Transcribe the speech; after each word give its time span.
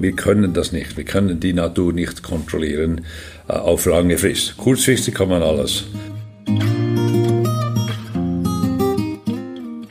Wir 0.00 0.12
können 0.12 0.54
das 0.54 0.72
nicht. 0.72 0.96
Wir 0.96 1.04
können 1.04 1.40
die 1.40 1.52
Natur 1.52 1.92
nicht 1.92 2.22
kontrollieren 2.22 3.04
äh, 3.48 3.52
auf 3.52 3.86
lange 3.86 4.16
Frist. 4.18 4.56
Kurzfristig 4.56 5.14
kann 5.14 5.28
man 5.28 5.42
alles. 5.42 5.84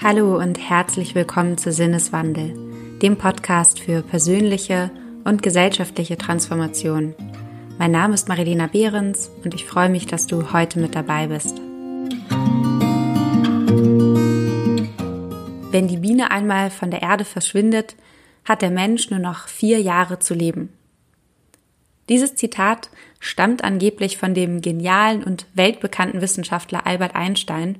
Hallo 0.01 0.37
und 0.39 0.57
herzlich 0.57 1.13
willkommen 1.13 1.57
zu 1.57 1.71
Sinneswandel, 1.71 2.53
dem 3.01 3.17
Podcast 3.17 3.79
für 3.79 4.01
persönliche 4.01 4.89
und 5.23 5.43
gesellschaftliche 5.43 6.17
Transformation. 6.17 7.13
Mein 7.77 7.91
Name 7.91 8.13
ist 8.13 8.27
Marilena 8.27 8.67
Behrens 8.67 9.29
und 9.43 9.53
ich 9.53 9.65
freue 9.65 9.89
mich, 9.89 10.07
dass 10.07 10.27
du 10.27 10.53
heute 10.53 10.79
mit 10.79 10.95
dabei 10.95 11.27
bist. 11.27 11.61
Wenn 15.71 15.87
die 15.87 15.97
Biene 15.97 16.31
einmal 16.31 16.69
von 16.69 16.91
der 16.91 17.01
Erde 17.01 17.23
verschwindet, 17.23 17.95
hat 18.45 18.61
der 18.61 18.71
Mensch 18.71 19.09
nur 19.09 19.19
noch 19.19 19.47
vier 19.47 19.81
Jahre 19.81 20.19
zu 20.19 20.33
leben. 20.33 20.69
Dieses 22.09 22.35
Zitat 22.35 22.89
stammt 23.19 23.63
angeblich 23.63 24.17
von 24.17 24.33
dem 24.33 24.61
genialen 24.61 25.23
und 25.23 25.45
weltbekannten 25.53 26.21
Wissenschaftler 26.21 26.85
Albert 26.85 27.15
Einstein. 27.15 27.77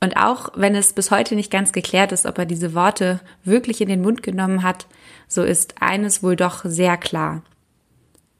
Und 0.00 0.16
auch 0.16 0.50
wenn 0.54 0.74
es 0.74 0.92
bis 0.92 1.10
heute 1.10 1.36
nicht 1.36 1.50
ganz 1.50 1.72
geklärt 1.72 2.12
ist, 2.12 2.26
ob 2.26 2.36
er 2.38 2.44
diese 2.44 2.74
Worte 2.74 3.20
wirklich 3.44 3.80
in 3.80 3.88
den 3.88 4.02
Mund 4.02 4.22
genommen 4.22 4.62
hat, 4.62 4.86
so 5.28 5.42
ist 5.44 5.80
eines 5.80 6.22
wohl 6.22 6.36
doch 6.36 6.64
sehr 6.64 6.96
klar. 6.96 7.42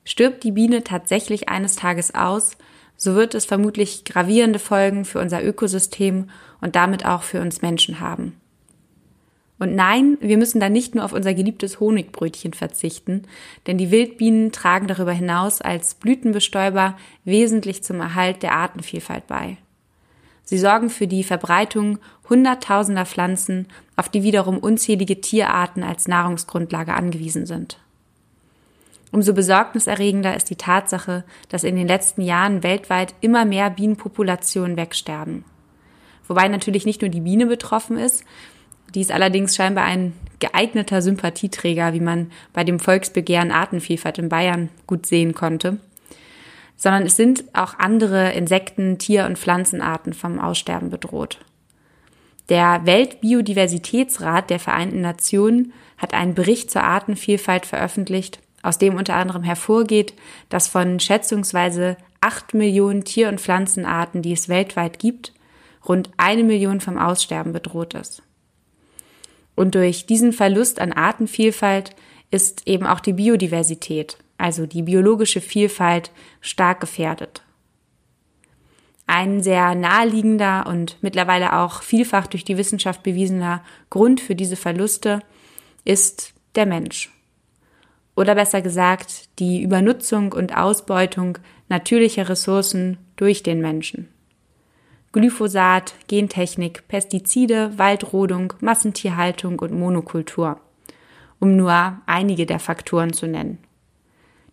Stirbt 0.04 0.42
die 0.42 0.52
Biene 0.52 0.82
tatsächlich 0.82 1.48
eines 1.48 1.77
Tages 1.77 2.14
aus, 2.14 2.56
so 2.96 3.14
wird 3.14 3.34
es 3.34 3.44
vermutlich 3.44 4.04
gravierende 4.04 4.58
Folgen 4.58 5.04
für 5.04 5.20
unser 5.20 5.42
Ökosystem 5.42 6.28
und 6.60 6.77
damit 6.77 7.06
auch 7.06 7.22
für 7.22 7.41
uns 7.41 7.62
Menschen 7.62 8.00
haben. 8.00 8.41
Und 9.62 9.76
nein, 9.76 10.18
wir 10.20 10.38
müssen 10.38 10.58
da 10.58 10.68
nicht 10.68 10.96
nur 10.96 11.05
auf 11.05 11.12
unser 11.12 11.34
geliebtes 11.34 11.78
Honigbrötchen 11.78 12.52
verzichten, 12.52 13.22
denn 13.69 13.78
die 13.78 13.92
Wildbienen 13.92 14.50
tragen 14.50 14.88
darüber 14.88 15.12
hinaus 15.12 15.60
als 15.60 15.94
Blütenbestäuber 15.94 16.96
wesentlich 17.24 17.84
zum 17.84 18.00
Erhalt 18.00 18.42
der 18.42 18.54
Artenvielfalt 18.54 19.28
bei. 19.28 19.58
Sie 20.42 20.58
sorgen 20.58 20.91
für 20.91 21.06
die 21.06 21.22
Verbreitung 21.22 22.00
hunderttausender 22.28 23.06
Pflanzen, 23.06 23.69
auf 23.94 24.08
die 24.08 24.24
wiederum 24.24 24.58
unzählige 24.58 25.20
Tierarten 25.20 25.84
als 25.84 26.08
Nahrungsgrundlage 26.08 26.94
angewiesen 26.94 27.47
sind. 27.47 27.78
Umso 29.12 29.32
besorgniserregender 29.32 30.34
ist 30.34 30.50
die 30.50 30.56
Tatsache, 30.56 31.22
dass 31.50 31.62
in 31.62 31.76
den 31.76 31.86
letzten 31.86 32.22
Jahren 32.22 32.64
weltweit 32.64 33.14
immer 33.20 33.44
mehr 33.44 33.70
Bienenpopulationen 33.70 34.76
wegsterben. 34.76 35.44
Wobei 36.26 36.48
natürlich 36.48 36.86
nicht 36.86 37.02
nur 37.02 37.10
die 37.10 37.20
Biene 37.20 37.47
betroffen 37.47 37.98
ist, 37.98 38.24
die 38.94 39.00
ist 39.00 39.10
allerdings 39.10 39.56
scheinbar 39.56 39.84
ein 39.84 40.12
geeigneter 40.38 41.02
Sympathieträger, 41.02 41.92
wie 41.92 42.00
man 42.00 42.30
bei 42.52 42.64
dem 42.64 42.80
Volksbegehren 42.80 43.52
Artenvielfalt 43.52 44.18
in 44.18 44.28
Bayern 44.28 44.68
gut 44.86 45.06
sehen 45.06 45.34
konnte, 45.34 45.78
sondern 46.76 47.04
es 47.04 47.16
sind 47.16 47.44
auch 47.52 47.78
andere 47.78 48.32
Insekten, 48.32 48.98
Tier- 48.98 49.26
und 49.26 49.38
Pflanzenarten 49.38 50.12
vom 50.12 50.40
Aussterben 50.40 50.90
bedroht. 50.90 51.38
Der 52.48 52.84
Weltbiodiversitätsrat 52.84 54.50
der 54.50 54.58
Vereinten 54.58 55.00
Nationen 55.00 55.72
hat 55.96 56.12
einen 56.12 56.34
Bericht 56.34 56.70
zur 56.70 56.82
Artenvielfalt 56.82 57.66
veröffentlicht, 57.66 58.40
aus 58.62 58.78
dem 58.78 58.96
unter 58.96 59.14
anderem 59.14 59.44
hervorgeht, 59.44 60.14
dass 60.48 60.68
von 60.68 60.98
schätzungsweise 60.98 61.96
acht 62.20 62.52
Millionen 62.52 63.04
Tier- 63.04 63.28
und 63.28 63.40
Pflanzenarten, 63.40 64.22
die 64.22 64.32
es 64.32 64.48
weltweit 64.48 64.98
gibt, 64.98 65.32
rund 65.88 66.10
eine 66.16 66.44
Million 66.44 66.80
vom 66.80 66.98
Aussterben 66.98 67.52
bedroht 67.52 67.94
ist. 67.94 68.22
Und 69.55 69.75
durch 69.75 70.06
diesen 70.06 70.33
Verlust 70.33 70.81
an 70.81 70.92
Artenvielfalt 70.92 71.95
ist 72.31 72.67
eben 72.67 72.86
auch 72.86 73.00
die 73.00 73.12
Biodiversität, 73.12 74.17
also 74.39 74.67
die 74.67 74.82
biologische 74.82 75.41
Vielfalt, 75.41 76.10
stark 76.41 76.81
gefährdet. 76.81 77.43
Ein 79.06 79.43
sehr 79.43 79.75
naheliegender 79.75 80.66
und 80.66 80.97
mittlerweile 81.03 81.59
auch 81.59 81.82
vielfach 81.82 82.26
durch 82.26 82.44
die 82.44 82.56
Wissenschaft 82.56 83.03
bewiesener 83.03 83.62
Grund 83.91 84.21
für 84.21 84.34
diese 84.34 84.56
Verluste 84.56 85.21
ist 85.84 86.32
der 86.55 86.66
Mensch. 86.66 87.10
Oder 88.15 88.34
besser 88.34 88.62
gesagt, 88.62 89.38
die 89.38 89.62
Übernutzung 89.62 90.32
und 90.32 90.56
Ausbeutung 90.56 91.38
natürlicher 91.69 92.28
Ressourcen 92.28 92.99
durch 93.16 93.43
den 93.43 93.60
Menschen. 93.60 94.09
Glyphosat, 95.12 95.95
Gentechnik, 96.09 96.89
Pestizide, 96.89 97.77
Waldrodung, 97.77 98.55
Massentierhaltung 98.61 99.59
und 99.59 99.78
Monokultur, 99.78 100.59
um 101.39 101.55
nur 101.55 101.99
einige 102.06 102.47
der 102.47 102.59
Faktoren 102.59 103.12
zu 103.12 103.27
nennen. 103.27 103.59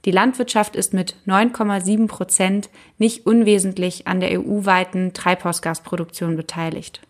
Die 0.03 0.11
Landwirtschaft 0.11 0.75
ist 0.75 0.93
mit 0.93 1.15
9,7 1.25 2.07
Prozent 2.07 2.69
nicht 2.97 3.25
unwesentlich 3.25 4.05
an 4.05 4.19
der 4.19 4.37
EU-weiten 4.37 5.13
Treibhausgasproduktion 5.13 6.35
beteiligt. 6.35 7.01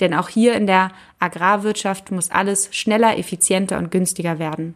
Denn 0.00 0.12
auch 0.12 0.28
hier 0.28 0.54
in 0.54 0.66
der 0.66 0.90
Agrarwirtschaft 1.20 2.10
muss 2.10 2.32
alles 2.32 2.68
schneller, 2.72 3.16
effizienter 3.16 3.78
und 3.78 3.92
günstiger 3.92 4.40
werden. 4.40 4.74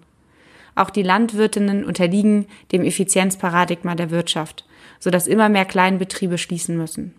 Auch 0.76 0.90
die 0.90 1.02
Landwirtinnen 1.02 1.84
unterliegen 1.84 2.46
dem 2.70 2.84
Effizienzparadigma 2.84 3.96
der 3.96 4.10
Wirtschaft, 4.10 4.64
sodass 5.00 5.26
immer 5.26 5.48
mehr 5.48 5.64
Kleinbetriebe 5.64 6.38
schließen 6.38 6.76
müssen. 6.76 7.14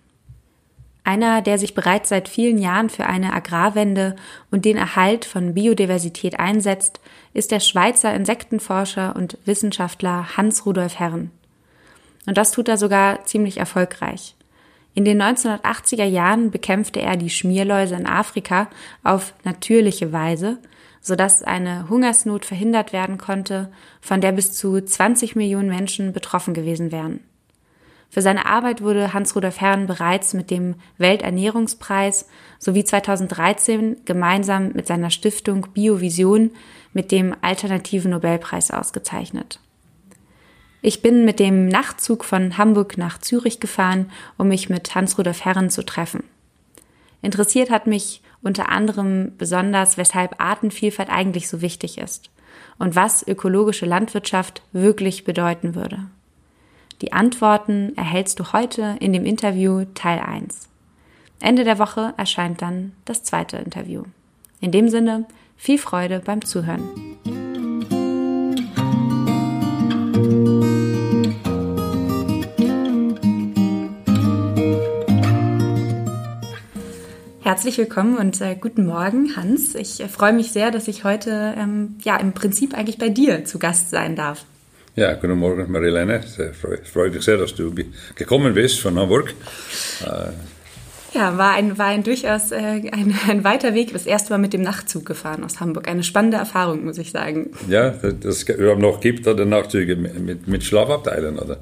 Einer, 1.05 1.43
der 1.43 1.59
sich 1.59 1.75
bereits 1.75 2.09
seit 2.09 2.27
vielen 2.27 2.57
Jahren 2.57 2.89
für 2.89 3.05
eine 3.05 3.31
Agrarwende 3.31 4.15
und 4.49 4.65
den 4.65 4.75
Erhalt 4.75 5.23
von 5.23 5.53
Biodiversität 5.53 6.39
einsetzt, 6.39 6.99
ist 7.31 7.51
der 7.51 7.59
Schweizer 7.59 8.13
Insektenforscher 8.15 9.15
und 9.15 9.37
Wissenschaftler 9.45 10.35
Hans-Rudolf 10.35 10.97
Herren. 10.97 11.29
Und 12.25 12.39
das 12.39 12.51
tut 12.51 12.67
er 12.67 12.77
sogar 12.77 13.23
ziemlich 13.23 13.57
erfolgreich. 13.57 14.35
In 14.95 15.05
den 15.05 15.21
1980er 15.21 16.05
Jahren 16.05 16.49
bekämpfte 16.49 17.01
er 17.01 17.17
die 17.17 17.29
Schmierläuse 17.29 17.93
in 17.93 18.07
Afrika 18.07 18.67
auf 19.03 19.35
natürliche 19.43 20.11
Weise, 20.11 20.57
sodass 21.01 21.43
eine 21.43 21.87
Hungersnot 21.87 22.45
verhindert 22.45 22.93
werden 22.93 23.19
konnte, 23.19 23.71
von 24.01 24.21
der 24.21 24.31
bis 24.31 24.53
zu 24.53 24.81
20 24.81 25.35
Millionen 25.35 25.69
Menschen 25.69 26.13
betroffen 26.13 26.55
gewesen 26.55 26.91
wären. 26.91 27.19
Für 28.15 28.21
seine 28.21 28.45
Arbeit 28.45 28.81
wurde 28.81 29.13
Hans-Rudolf 29.13 29.59
Herrn 29.59 29.87
bereits 29.87 30.33
mit 30.33 30.49
dem 30.49 30.75
Welternährungspreis 30.97 32.29
sowie 32.59 32.85
2013 32.85 34.05
gemeinsam 34.05 34.71
mit 34.71 34.87
seiner 34.87 35.09
Stiftung 35.09 35.67
Biovision 35.73 36.51
mit 36.93 37.11
dem 37.11 37.35
Alternativen 37.41 38.11
Nobelpreis 38.11 38.71
ausgezeichnet. 38.71 39.59
Ich 40.81 41.01
bin 41.01 41.25
mit 41.25 41.41
dem 41.41 41.67
Nachtzug 41.67 42.23
von 42.23 42.57
Hamburg 42.57 42.97
nach 42.97 43.17
Zürich 43.17 43.59
gefahren, 43.59 44.09
um 44.37 44.47
mich 44.47 44.69
mit 44.69 44.95
Hans-Rudolf 44.95 45.43
Herren 45.43 45.69
zu 45.69 45.83
treffen. 45.83 46.23
Interessiert 47.21 47.69
hat 47.69 47.85
mich 47.85 48.21
unter 48.41 48.69
anderem 48.69 49.33
besonders, 49.37 49.97
weshalb 49.97 50.39
Artenvielfalt 50.39 51.09
eigentlich 51.09 51.49
so 51.49 51.59
wichtig 51.59 51.97
ist 51.97 52.29
und 52.79 52.95
was 52.95 53.27
ökologische 53.27 53.85
Landwirtschaft 53.85 54.61
wirklich 54.71 55.25
bedeuten 55.25 55.75
würde. 55.75 56.05
Die 57.01 57.11
Antworten 57.11 57.91
erhältst 57.97 58.39
du 58.39 58.53
heute 58.53 58.95
in 59.01 59.11
dem 59.11 59.25
Interview 59.25 59.83
Teil 59.95 60.19
1. 60.19 60.69
Ende 61.41 61.65
der 61.65 61.77
Woche 61.77 62.13
erscheint 62.15 62.61
dann 62.61 62.93
das 63.03 63.21
zweite 63.23 63.57
Interview. 63.57 64.03
In 64.61 64.71
dem 64.71 64.87
Sinne, 64.87 65.25
viel 65.57 65.77
Freude 65.77 66.21
beim 66.23 66.45
Zuhören. 66.45 66.83
Herzlich 77.41 77.77
willkommen 77.77 78.17
und 78.17 78.39
äh, 78.41 78.55
guten 78.55 78.85
Morgen, 78.85 79.35
Hans. 79.35 79.75
Ich 79.75 79.99
äh, 79.99 80.07
freue 80.07 80.33
mich 80.33 80.51
sehr, 80.51 80.71
dass 80.71 80.87
ich 80.87 81.03
heute 81.03 81.53
ähm, 81.57 81.97
ja 82.03 82.17
im 82.17 82.31
Prinzip 82.31 82.73
eigentlich 82.73 82.97
bei 82.97 83.09
dir 83.09 83.45
zu 83.45 83.59
Gast 83.59 83.91
sein 83.91 84.15
darf. 84.15 84.45
Ja, 84.97 85.13
guten 85.15 85.37
Morgen, 85.37 85.69
Marilene. 85.69 86.21
Es 86.23 86.37
freut 86.57 87.13
mich 87.13 87.21
sehr, 87.21 87.35
dass 87.35 87.53
du 87.53 87.75
gekommen 88.15 88.53
bist 88.53 88.79
von 88.79 88.97
Hamburg. 88.97 89.33
Ja, 91.15 91.37
war 91.37 91.53
ein, 91.53 91.77
war 91.77 91.87
ein 91.87 92.03
durchaus 92.03 92.51
äh, 92.51 92.57
ein, 92.57 93.15
ein 93.29 93.43
weiter 93.43 93.73
Weg. 93.73 93.93
Das 93.93 94.05
erste 94.05 94.31
Mal 94.31 94.37
mit 94.37 94.53
dem 94.53 94.61
Nachtzug 94.61 95.05
gefahren 95.05 95.43
aus 95.43 95.59
Hamburg. 95.59 95.87
Eine 95.87 96.03
spannende 96.03 96.37
Erfahrung, 96.37 96.83
muss 96.83 96.97
ich 96.97 97.11
sagen. 97.11 97.51
Ja, 97.69 97.91
das, 97.91 98.43
es 98.43 98.57
noch 98.77 98.99
gibt, 98.99 99.25
oder 99.27 99.45
Nachtzüge 99.45 99.95
mit, 99.95 100.47
mit 100.47 100.63
Schlafabteilen, 100.63 101.39
oder? 101.39 101.59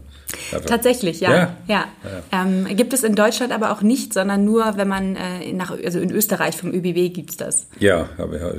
Tatsächlich, 0.66 1.20
ja. 1.20 1.32
ja. 1.32 1.58
ja. 1.68 1.86
ja. 2.04 2.44
Ähm, 2.44 2.76
gibt 2.76 2.94
es 2.94 3.04
in 3.04 3.16
Deutschland 3.16 3.54
aber 3.54 3.72
auch 3.72 3.82
nicht, 3.82 4.14
sondern 4.14 4.44
nur, 4.44 4.78
wenn 4.78 4.88
man 4.88 5.16
äh, 5.16 5.54
nach, 5.54 5.72
also 5.72 6.00
in 6.00 6.12
Österreich 6.12 6.58
vom 6.58 6.72
ÖBW 6.72 7.10
gibt 7.10 7.30
es 7.30 7.38
das. 7.38 7.68
Ja, 7.80 8.10
aber 8.18 8.56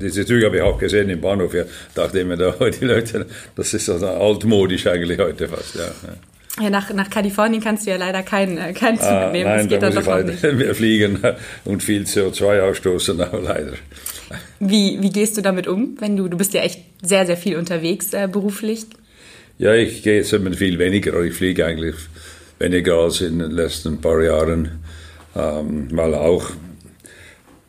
diese 0.00 0.24
Züge 0.24 0.46
habe 0.46 0.56
ich 0.56 0.62
auch 0.62 0.78
gesehen 0.78 1.10
im 1.10 1.20
Bahnhof. 1.20 1.52
Ja, 1.52 1.64
dachte 1.94 2.20
ich 2.20 2.26
mir, 2.26 2.36
da, 2.36 2.52
die 2.80 2.84
Leute, 2.84 3.26
das 3.54 3.74
ist 3.74 3.88
also 3.90 4.06
altmodisch 4.06 4.86
eigentlich 4.86 5.18
heute 5.18 5.48
fast. 5.48 5.74
Ja. 5.74 5.90
Ja, 6.60 6.70
nach, 6.70 6.92
nach 6.92 7.08
Kalifornien 7.08 7.62
kannst 7.62 7.86
du 7.86 7.90
ja 7.90 7.96
leider 7.96 8.22
keinen 8.22 8.58
äh, 8.58 8.72
kein 8.72 8.96
Zug 8.96 9.06
ah, 9.06 9.30
nehmen. 9.30 9.48
Nein, 9.48 9.58
das 9.58 9.68
geht 9.68 9.82
da 9.82 9.90
dann 9.90 10.04
doch 10.04 10.24
nicht. 10.24 10.42
Wir 10.58 10.74
fliegen 10.74 11.20
und 11.64 11.82
viel 11.82 12.02
CO2 12.02 12.60
ausstoßen, 12.60 13.20
aber 13.20 13.40
leider. 13.40 13.72
Wie, 14.60 15.00
wie 15.00 15.10
gehst 15.10 15.36
du 15.36 15.42
damit 15.42 15.66
um, 15.66 15.96
wenn 16.00 16.16
du, 16.16 16.28
du 16.28 16.36
bist 16.36 16.54
ja 16.54 16.62
echt 16.62 16.80
sehr, 17.02 17.26
sehr 17.26 17.36
viel 17.36 17.56
unterwegs 17.56 18.12
äh, 18.12 18.28
beruflich? 18.30 18.86
Ja, 19.58 19.74
ich 19.74 20.02
gehe 20.02 20.16
jetzt 20.16 20.30
viel 20.30 20.78
weniger, 20.78 21.20
ich 21.22 21.34
fliege 21.34 21.66
eigentlich 21.66 21.96
weniger 22.58 22.94
als 22.94 23.20
in 23.20 23.38
den 23.38 23.50
letzten 23.50 24.00
paar 24.00 24.22
Jahren, 24.22 24.82
ähm, 25.36 25.88
weil 25.92 26.14
auch 26.14 26.50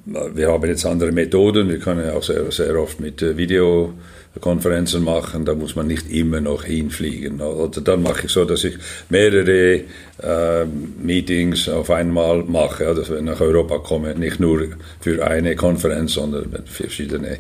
wir 0.06 0.52
haben 0.52 0.68
jetzt 0.68 0.86
andere 0.86 1.12
Methoden, 1.12 1.70
wir 1.70 1.80
können 1.80 2.10
auch 2.10 2.24
sehr, 2.24 2.52
sehr 2.52 2.76
oft 2.80 3.00
mit 3.00 3.22
äh, 3.22 3.38
Video 3.38 3.94
Konferenzen 4.40 5.04
machen, 5.04 5.44
da 5.44 5.56
muss 5.56 5.76
man 5.76 5.88
nicht 5.88 6.10
immer 6.12 6.40
noch 6.40 6.64
hinfliegen. 6.64 7.42
Oder 7.42 7.82
dann 7.82 8.04
mache 8.04 8.26
ich 8.26 8.32
so, 8.32 8.46
dass 8.46 8.64
ich 8.64 8.76
mehrere 9.10 9.82
äh, 10.22 10.66
Meetings 11.02 11.68
auf 11.68 11.90
einmal 11.90 12.44
mache, 12.44 12.88
also 12.88 13.08
wenn 13.10 13.26
ich 13.26 13.32
nach 13.32 13.42
Europa 13.42 13.80
komme, 13.80 14.16
nicht 14.16 14.40
nur 14.40 14.68
für 15.02 15.26
eine 15.26 15.56
Konferenz, 15.56 16.14
sondern 16.14 16.52
für 16.66 16.84
verschiedene 16.84 17.40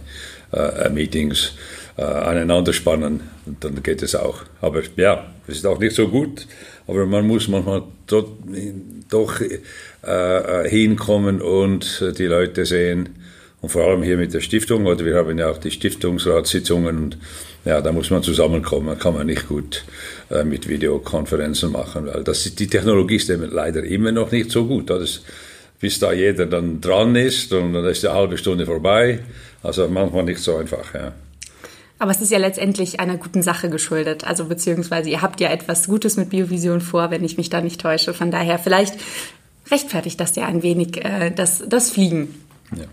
äh, 0.51 0.89
Meetings 0.89 1.53
äh, 1.97 2.01
aneinander 2.01 2.73
spannen, 2.73 3.21
dann 3.59 3.83
geht 3.83 4.01
es 4.01 4.15
auch. 4.15 4.41
Aber 4.61 4.81
ja, 4.95 5.27
es 5.47 5.57
ist 5.57 5.65
auch 5.65 5.79
nicht 5.79 5.95
so 5.95 6.07
gut, 6.07 6.47
aber 6.87 7.05
man 7.05 7.27
muss 7.27 7.47
manchmal 7.47 7.83
doch, 8.07 8.27
doch 9.09 9.41
äh, 9.41 9.59
äh, 10.03 10.69
hinkommen 10.69 11.41
und 11.41 12.03
die 12.17 12.25
Leute 12.25 12.65
sehen, 12.65 13.09
und 13.61 13.69
vor 13.69 13.83
allem 13.83 14.03
hier 14.03 14.17
mit 14.17 14.33
der 14.33 14.41
Stiftung, 14.41 14.85
oder 14.85 15.03
wir 15.05 15.15
haben 15.15 15.37
ja 15.37 15.49
auch 15.49 15.57
die 15.57 15.71
Stiftungsratssitzungen 15.71 16.97
und 16.97 17.17
ja, 17.65 17.81
da 17.81 17.91
muss 17.91 18.09
man 18.09 18.23
zusammenkommen, 18.23 18.97
kann 18.97 19.13
man 19.13 19.27
nicht 19.27 19.47
gut 19.47 19.83
äh, 20.29 20.43
mit 20.43 20.69
Videokonferenzen 20.69 21.71
machen, 21.71 22.07
weil 22.07 22.23
das, 22.23 22.43
die 22.55 22.67
Technologie 22.67 23.17
ist 23.17 23.29
eben 23.29 23.49
leider 23.51 23.83
immer 23.83 24.11
noch 24.11 24.31
nicht 24.31 24.49
so 24.51 24.65
gut. 24.65 24.89
Das, 24.89 25.21
bis 25.79 25.99
da 25.99 26.13
jeder 26.13 26.45
dann 26.45 26.81
dran 26.81 27.15
ist 27.15 27.53
und 27.53 27.73
dann 27.73 27.85
ist 27.85 28.03
die 28.03 28.07
halbe 28.07 28.37
Stunde 28.37 28.65
vorbei. 28.65 29.19
Also 29.61 29.87
manchmal 29.87 30.23
nicht 30.23 30.39
so 30.39 30.55
einfach, 30.55 30.93
ja. 30.93 31.13
Aber 32.01 32.11
es 32.11 32.21
ist 32.21 32.31
ja 32.31 32.37
letztendlich 32.37 33.01
einer 33.01 33.17
guten 33.17 33.43
Sache 33.43 33.69
geschuldet. 33.69 34.23
Also 34.23 34.45
beziehungsweise 34.45 35.09
ihr 35.09 35.21
habt 35.21 35.41
ja 35.41 35.49
etwas 35.49 35.87
Gutes 35.87 36.15
mit 36.15 36.29
Biovision 36.29 36.79
vor, 36.79 37.11
wenn 37.11 37.25
ich 37.25 37.35
mich 37.35 37.49
da 37.49 37.59
nicht 37.59 37.81
täusche. 37.81 38.13
Von 38.13 38.31
daher 38.31 38.57
vielleicht 38.57 38.95
rechtfertigt 39.69 40.17
das 40.19 40.35
ja 40.37 40.45
ein 40.45 40.63
wenig 40.63 41.03
äh, 41.03 41.31
das, 41.31 41.61
das 41.67 41.91
Fliegen. 41.91 42.33
Ja. 42.75 42.85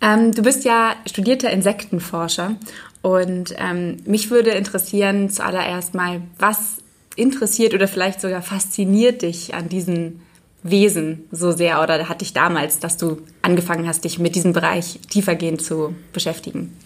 Ähm, 0.00 0.32
du 0.32 0.42
bist 0.42 0.64
ja 0.64 0.94
studierter 1.06 1.50
Insektenforscher 1.50 2.56
und 3.02 3.54
ähm, 3.58 3.98
mich 4.04 4.30
würde 4.30 4.50
interessieren 4.50 5.30
zuallererst 5.30 5.94
mal, 5.94 6.22
was 6.38 6.78
interessiert 7.16 7.74
oder 7.74 7.88
vielleicht 7.88 8.20
sogar 8.20 8.42
fasziniert 8.42 9.22
dich 9.22 9.54
an 9.54 9.68
diesen 9.68 10.20
Wesen 10.62 11.24
so 11.30 11.52
sehr 11.52 11.82
oder 11.82 12.08
hat 12.08 12.20
dich 12.20 12.32
damals, 12.32 12.80
dass 12.80 12.96
du 12.96 13.22
angefangen 13.42 13.86
hast, 13.86 14.04
dich 14.04 14.18
mit 14.18 14.34
diesem 14.34 14.52
Bereich 14.52 14.98
tiefergehend 15.10 15.62
zu 15.62 15.94
beschäftigen? 16.12 16.76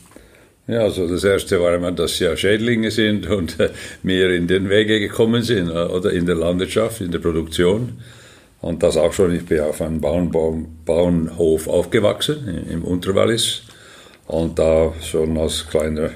Ja, 0.67 0.81
also 0.81 1.07
das 1.07 1.25
erste 1.25 1.61
war 1.61 1.75
immer, 1.75 1.93
dass 1.93 2.19
ja 2.21 2.37
Schädlinge 2.37 2.91
sind 2.91 3.27
und 3.27 3.61
äh, 3.61 3.71
mir 4.03 4.31
in 4.31 4.47
den 4.47 4.71
Wege 4.71 4.99
gekommen 4.99 5.43
sind 5.43 5.69
äh, 5.69 5.73
oder 5.73 6.11
in 6.13 6.25
der 6.25 6.37
Landwirtschaft, 6.37 7.01
in 7.01 7.11
der 7.11 7.19
Produktion. 7.19 7.99
Und 8.65 8.83
das 8.83 8.97
auch 8.97 9.13
schon, 9.13 9.35
ich 9.35 9.45
bin 9.45 9.61
auf 9.61 9.83
einem 9.83 10.01
Bauernhof 10.01 11.69
aufgewachsen, 11.69 12.65
im 12.71 12.83
Unterwallis. 12.83 13.61
Und 14.27 14.59
da 14.59 14.95
schon 15.03 15.37
als 15.37 15.69
kleiner 15.69 16.13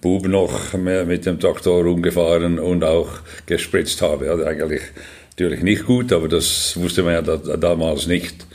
Bub 0.00 0.28
noch 0.28 0.74
mit 0.74 1.26
dem 1.26 1.40
Traktor 1.40 1.82
rumgefahren 1.82 2.60
und 2.60 2.84
auch 2.84 3.08
gespritzt 3.46 4.00
habe. 4.00 4.30
Also 4.30 4.44
eigentlich 4.44 4.82
natürlich 5.30 5.64
nicht 5.64 5.84
gut, 5.84 6.12
aber 6.12 6.28
das 6.28 6.80
wusste 6.80 7.02
man 7.02 7.14
ja 7.14 7.22
da, 7.22 7.36
damals 7.56 8.06
nicht. 8.06 8.46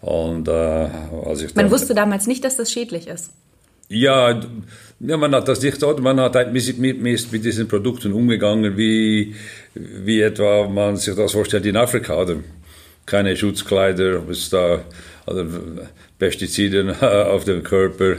Und, 0.00 0.46
äh, 0.46 0.52
als 0.52 1.42
ich 1.42 1.52
man 1.56 1.72
wusste 1.72 1.92
damals 1.92 2.28
nicht, 2.28 2.44
dass 2.44 2.56
das 2.56 2.70
schädlich 2.70 3.08
ist. 3.08 3.32
Ja, 3.88 4.40
ja, 5.00 5.16
man 5.16 5.34
hat 5.34 5.48
das 5.48 5.60
nicht, 5.60 5.82
man 5.82 6.20
hat 6.20 6.36
halt 6.36 6.52
mit, 6.52 6.78
mit, 6.78 7.02
mit 7.02 7.44
diesen 7.44 7.66
Produkten 7.66 8.12
umgegangen, 8.12 8.76
wie, 8.76 9.34
wie 9.74 10.20
etwa 10.20 10.68
man 10.68 10.96
sich 10.96 11.16
das 11.16 11.32
vorstellt 11.32 11.66
in 11.66 11.76
Afrika. 11.76 12.16
Oder? 12.16 12.36
Keine 13.10 13.36
Schutzkleider, 13.36 14.20
bis 14.20 14.48
da 14.50 14.84
oder 15.26 15.46
Pestizide 16.18 16.96
auf 17.30 17.44
dem 17.44 17.62
Körper. 17.62 18.16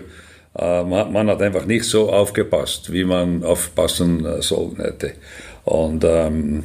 Äh, 0.58 0.84
man, 0.84 1.30
hat 1.30 1.42
einfach 1.42 1.66
nicht 1.66 1.86
so 1.86 2.12
aufgepasst, 2.12 2.92
wie 2.92 3.06
man 3.06 3.44
aufpassen 3.44 4.26
äh, 4.26 4.42
sollen 4.42 4.76
hätte. 4.78 5.14
Und, 5.64 6.04
ähm, 6.04 6.64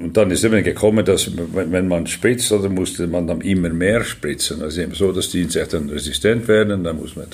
und 0.00 0.16
dann 0.16 0.30
ist 0.30 0.44
eben 0.44 0.64
gekommen, 0.64 1.04
dass 1.04 1.30
wenn 1.36 1.86
man 1.86 2.06
spritzt, 2.06 2.50
dann 2.50 2.74
musste 2.74 3.06
man 3.06 3.26
dann 3.26 3.42
immer 3.42 3.68
mehr 3.68 4.02
spritzen. 4.02 4.62
Also 4.62 4.80
eben 4.80 4.94
so, 4.94 5.12
dass 5.12 5.30
die 5.30 5.42
Insekten 5.42 5.90
resistent 5.90 6.48
werden, 6.48 6.82
dann 6.82 6.96
muss 6.96 7.16
man 7.16 7.26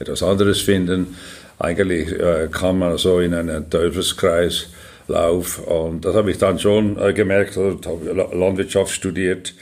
etwas 0.00 0.22
anderes 0.22 0.60
finden. 0.60 1.14
Eigentlich 1.58 2.12
äh, 2.12 2.48
kann 2.50 2.78
man 2.78 2.98
so 2.98 3.20
in 3.20 3.34
einen 3.34 3.70
Teufelskreis 3.70 4.68
Lauf. 5.08 5.58
Und 5.66 6.04
das 6.04 6.14
habe 6.14 6.30
ich 6.30 6.38
dann 6.38 6.58
schon 6.58 6.98
äh, 6.98 7.12
gemerkt, 7.12 7.56
habe 7.56 8.28
Landwirtschaft 8.32 8.92
studiert. 8.92 9.54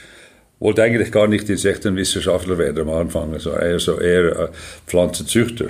Wollte 0.59 0.83
eigentlich 0.83 1.11
gar 1.11 1.27
nicht 1.27 1.49
Insektenwissenschaftler 1.49 2.57
werden 2.57 2.89
am 2.89 2.95
Anfang, 2.95 3.33
also 3.33 3.51
eher 3.51 3.79
so 3.79 3.99
eher 3.99 4.39
äh, 4.39 4.47
Pflanzenzüchter. 4.87 5.67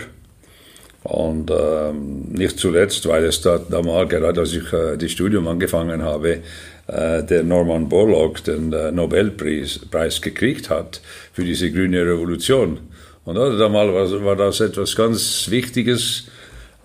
Und 1.04 1.52
ähm, 1.52 2.34
nicht 2.34 2.60
zuletzt, 2.60 3.08
weil 3.08 3.24
es 3.26 3.42
da 3.42 3.60
damals, 3.60 4.10
gerade 4.10 4.40
als 4.40 4.54
ich 4.54 4.74
äh, 4.74 4.98
das 4.98 5.12
Studium 5.12 5.48
angefangen 5.48 6.02
habe, 6.02 6.40
äh, 6.88 7.24
der 7.24 7.44
Norman 7.44 7.88
Borlaug 7.88 8.44
den 8.44 8.74
äh, 8.74 8.92
Nobelpreis 8.92 9.80
Preis 9.92 10.22
gekriegt 10.22 10.70
hat 10.70 11.02
für 11.34 11.44
diese 11.44 11.72
grüne 11.72 12.02
Revolution. 12.02 12.80
Und 13.26 13.38
also, 13.38 13.58
damals 13.58 14.12
war, 14.12 14.26
war 14.26 14.36
das 14.36 14.60
etwas 14.62 14.96
ganz 14.96 15.48
Wichtiges, 15.50 16.28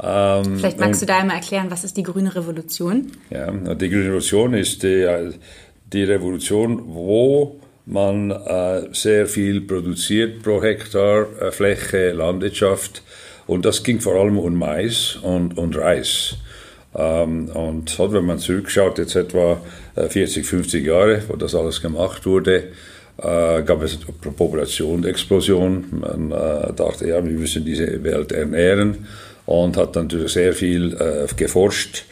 ähm, 0.02 0.58
Vielleicht 0.58 0.80
magst 0.80 1.00
du 1.02 1.06
da 1.06 1.18
einmal 1.18 1.36
erklären, 1.36 1.70
was 1.70 1.84
ist 1.84 1.96
die 1.96 2.02
grüne 2.02 2.34
Revolution? 2.34 3.12
Ja, 3.30 3.50
die 3.50 3.88
grüne 3.88 4.06
Revolution 4.06 4.54
ist 4.54 4.82
die, 4.82 5.30
die 5.92 6.04
Revolution, 6.04 6.82
wo 6.86 7.60
man 7.86 8.30
äh, 8.30 8.88
sehr 8.92 9.26
viel 9.26 9.60
produziert 9.60 10.42
pro 10.42 10.62
Hektar 10.62 11.26
äh, 11.40 11.50
Fläche, 11.50 12.12
Landwirtschaft. 12.12 13.02
Und 13.46 13.64
das 13.64 13.82
ging 13.82 14.00
vor 14.00 14.14
allem 14.14 14.38
um 14.38 14.54
Mais 14.54 15.16
und, 15.22 15.58
und 15.58 15.76
Reis. 15.76 16.36
Ähm, 16.94 17.48
und 17.48 17.98
wenn 17.98 18.24
man 18.24 18.38
zurückschaut, 18.38 18.98
jetzt 18.98 19.16
etwa 19.16 19.60
40, 19.96 20.38
äh, 20.38 20.42
50 20.44 20.86
Jahre, 20.86 21.22
wo 21.28 21.36
das 21.36 21.54
alles 21.54 21.80
gemacht 21.80 22.26
wurde, 22.26 22.68
äh, 23.18 23.62
gab 23.62 23.82
es 23.82 23.98
eine 23.98 24.32
Populationsexplosion. 24.32 25.84
Man 25.90 26.30
äh, 26.30 26.72
dachte, 26.72 27.08
ja, 27.08 27.24
wir 27.24 27.32
müssen 27.32 27.64
diese 27.64 28.02
Welt 28.02 28.32
ernähren 28.32 29.06
und 29.52 29.76
hat 29.76 29.94
natürlich 29.96 30.32
sehr 30.32 30.54
viel 30.54 30.94
äh, 30.94 31.26
geforscht, 31.36 32.04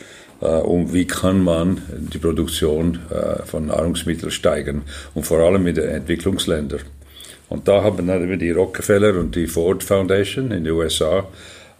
äh, 0.42 0.44
um 0.44 0.92
wie 0.92 1.06
kann 1.06 1.42
man 1.42 1.80
die 2.12 2.18
Produktion 2.18 2.98
äh, 3.10 3.46
von 3.46 3.66
Nahrungsmitteln 3.66 4.30
steigern 4.30 4.82
und 5.14 5.24
vor 5.24 5.38
allem 5.38 5.66
in 5.66 5.74
den 5.74 5.88
Entwicklungsländern. 5.88 6.80
Und 7.48 7.66
da 7.66 7.82
haben 7.82 8.06
dann 8.06 8.38
die 8.38 8.50
Rockefeller 8.50 9.18
und 9.18 9.34
die 9.36 9.46
Ford 9.46 9.82
Foundation 9.82 10.50
in 10.50 10.64
den 10.64 10.72
USA 10.74 11.26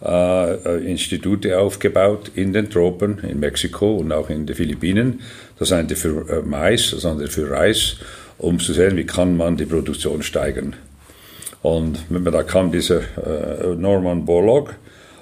äh, 0.03 0.53
äh, 0.55 0.91
Institute 0.91 1.55
aufgebaut 1.59 2.31
in 2.33 2.53
den 2.53 2.71
Tropen, 2.71 3.19
in 3.19 3.39
Mexiko 3.39 3.97
und 3.97 4.11
auch 4.11 4.31
in 4.31 4.47
den 4.47 4.55
Philippinen. 4.55 5.19
Das 5.59 5.71
eine 5.71 5.95
für 5.95 6.27
äh, 6.27 6.41
Mais, 6.41 6.89
das 6.89 7.05
andere 7.05 7.27
für 7.27 7.51
Reis, 7.51 7.97
um 8.39 8.59
zu 8.59 8.73
sehen, 8.73 8.97
wie 8.97 9.05
kann 9.05 9.37
man 9.37 9.57
die 9.57 9.67
Produktion 9.67 10.23
steigern. 10.23 10.75
Und 11.61 11.99
da 12.09 12.41
kam 12.41 12.71
dieser 12.71 13.01
Norman 13.77 14.25
Borlaug, 14.25 14.73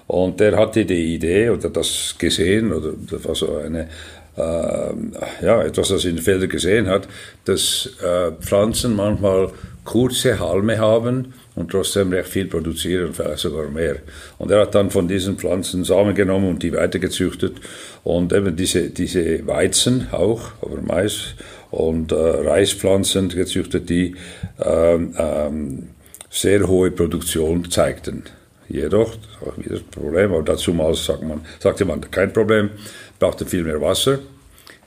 und 0.09 0.39
der 0.39 0.57
hatte 0.57 0.85
die 0.85 1.13
Idee 1.13 1.51
oder 1.51 1.69
das 1.69 2.15
gesehen, 2.17 2.73
oder 2.73 2.93
das 3.11 3.25
war 3.25 3.35
so 3.35 3.57
eine, 3.57 3.87
äh, 4.35 5.45
ja, 5.45 5.61
etwas, 5.61 5.89
das 5.89 6.03
in 6.03 6.15
den 6.15 6.23
Feldern 6.23 6.49
gesehen 6.49 6.87
hat, 6.87 7.07
dass 7.45 7.91
äh, 8.03 8.31
Pflanzen 8.41 8.95
manchmal 8.95 9.51
kurze 9.83 10.39
Halme 10.39 10.79
haben 10.79 11.35
und 11.53 11.69
trotzdem 11.69 12.11
recht 12.11 12.29
viel 12.29 12.45
produzieren, 12.47 13.13
vielleicht 13.13 13.37
sogar 13.37 13.69
mehr. 13.69 13.97
Und 14.39 14.49
er 14.49 14.61
hat 14.61 14.73
dann 14.73 14.89
von 14.89 15.07
diesen 15.07 15.37
Pflanzen 15.37 15.83
Samen 15.83 16.15
genommen 16.15 16.49
und 16.49 16.63
die 16.63 16.73
weitergezüchtet 16.73 17.57
und 18.03 18.33
eben 18.33 18.55
diese, 18.55 18.89
diese 18.89 19.45
Weizen 19.45 20.07
auch, 20.11 20.53
aber 20.63 20.81
Mais 20.81 21.35
und 21.69 22.11
äh, 22.11 22.15
Reispflanzen 22.15 23.29
gezüchtet, 23.29 23.91
die 23.91 24.15
ähm, 24.59 25.13
ähm, 25.19 25.87
sehr 26.31 26.67
hohe 26.67 26.89
Produktion 26.89 27.69
zeigten. 27.69 28.23
Jedoch, 28.69 29.15
auch 29.41 29.57
wieder 29.57 29.75
das 29.75 29.81
Problem, 29.81 30.31
aber 30.31 30.43
dazu 30.43 30.73
mal 30.73 30.93
sagt 30.93 31.23
man, 31.23 31.41
sagte 31.59 31.85
man, 31.85 32.01
kein 32.11 32.31
Problem, 32.31 32.69
brauchte 33.17 33.45
viel 33.45 33.63
mehr 33.63 33.81
Wasser, 33.81 34.19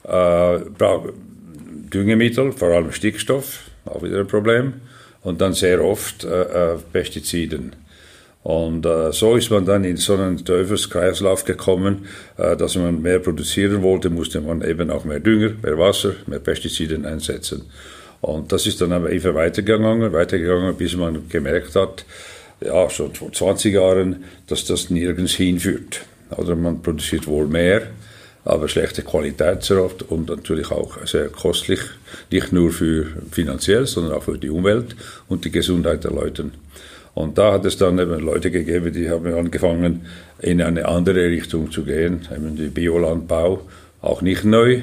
äh, 0.05 0.59
braucht 0.79 1.12
Düngemittel, 1.93 2.53
vor 2.53 2.69
allem 2.69 2.93
Stickstoff, 2.93 3.65
auch 3.85 4.03
wieder 4.03 4.21
ein 4.21 4.29
Problem, 4.29 4.75
und 5.23 5.41
dann 5.41 5.53
sehr 5.53 5.85
oft 5.85 6.25
äh, 6.25 6.75
äh 6.75 6.79
Pestiziden. 6.93 7.75
Und 8.45 8.87
äh, 8.87 9.12
so 9.12 9.37
ist 9.37 9.51
man 9.51 9.65
dann 9.65 9.85
in 9.85 9.97
so 9.97 10.15
einen 10.15 10.45
Teufelskreislauf 10.45 11.45
gekommen, 11.45 12.07
äh, 12.37 12.57
dass 12.57 12.77
man 12.77 13.03
mehr 13.03 13.21
produzieren 13.21 13.83
wollte, 13.83 14.11
musste 14.11 14.41
man 14.41 14.62
eben 14.62 14.91
auch 14.91 15.05
mehr 15.05 15.21
Dünger, 15.21 15.53
mehr 15.62 15.79
Wasser, 15.79 16.15
mehr 16.27 16.41
Pestizide 16.41 17.07
einsetzen. 17.07 17.62
Und 18.21 18.53
das 18.53 18.67
ist 18.67 18.81
dann 18.81 18.93
aber 18.93 19.11
immer 19.11 19.35
weitergegangen, 19.35 20.12
weitergegangen, 20.12 20.77
bis 20.77 20.97
man 20.97 21.29
gemerkt 21.29 21.75
hat, 21.77 22.05
ja, 22.64 22.88
schon 22.90 23.14
vor 23.14 23.33
20 23.33 23.75
Jahren, 23.75 24.25
dass 24.47 24.64
das 24.64 24.90
nirgends 24.90 25.33
hinführt. 25.35 26.02
Oder 26.37 26.57
man 26.57 26.83
produziert 26.83 27.26
wohl 27.26 27.47
mehr, 27.47 27.83
aber 28.45 28.69
schlechte 28.69 29.02
Qualität 29.02 29.62
sehr 29.62 29.83
oft 29.83 30.02
und 30.02 30.28
natürlich 30.28 30.71
auch 30.71 31.04
sehr 31.07 31.28
kostlich, 31.28 31.81
nicht 32.31 32.52
nur 32.52 32.71
für 32.71 33.07
finanziell, 33.31 33.87
sondern 33.87 34.14
auch 34.14 34.25
für 34.25 34.38
die 34.38 34.50
Umwelt 34.50 34.97
und 35.28 35.45
die 35.45 35.50
Gesundheit 35.50 36.04
der 36.04 36.12
Leute. 36.12 36.50
Und 37.14 37.37
da 37.37 37.52
hat 37.52 37.64
es 37.66 37.76
dann 37.76 37.99
eben 37.99 38.21
Leute 38.21 38.50
gegeben, 38.50 38.92
die 38.92 39.11
haben 39.11 39.33
angefangen, 39.35 40.07
in 40.40 40.62
eine 40.62 40.88
andere 40.88 41.28
Richtung 41.28 41.71
zu 41.71 41.85
gehen, 41.85 42.26
eben 42.35 42.57
die 42.57 42.69
Biolandbau, 42.69 43.69
auch 44.00 44.23
nicht 44.23 44.45
neu, 44.45 44.81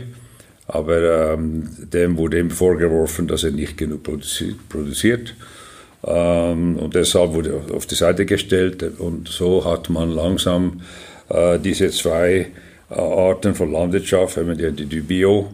aber 0.67 1.33
ähm, 1.33 1.67
dem 1.91 2.17
wurde 2.17 2.39
ihm 2.39 2.51
vorgeworfen, 2.51 3.27
dass 3.27 3.43
er 3.43 3.51
nicht 3.51 3.77
genug 3.77 4.03
produziert. 4.03 5.29
Ähm, 5.29 5.35
und 6.01 6.91
deshalb 6.93 7.33
wurde 7.33 7.61
auf 7.73 7.85
die 7.85 7.95
Seite 7.95 8.25
gestellt 8.25 8.83
und 8.99 9.27
so 9.27 9.65
hat 9.65 9.89
man 9.89 10.11
langsam 10.11 10.81
äh, 11.29 11.59
diese 11.59 11.89
zwei 11.91 12.47
äh, 12.89 12.93
Arten 12.93 13.55
von 13.55 13.71
Landwirtschaft, 13.71 14.37
wenn 14.37 14.47
man 14.47 14.57
die, 14.57 14.85
die 14.85 15.01
Bio 15.01 15.53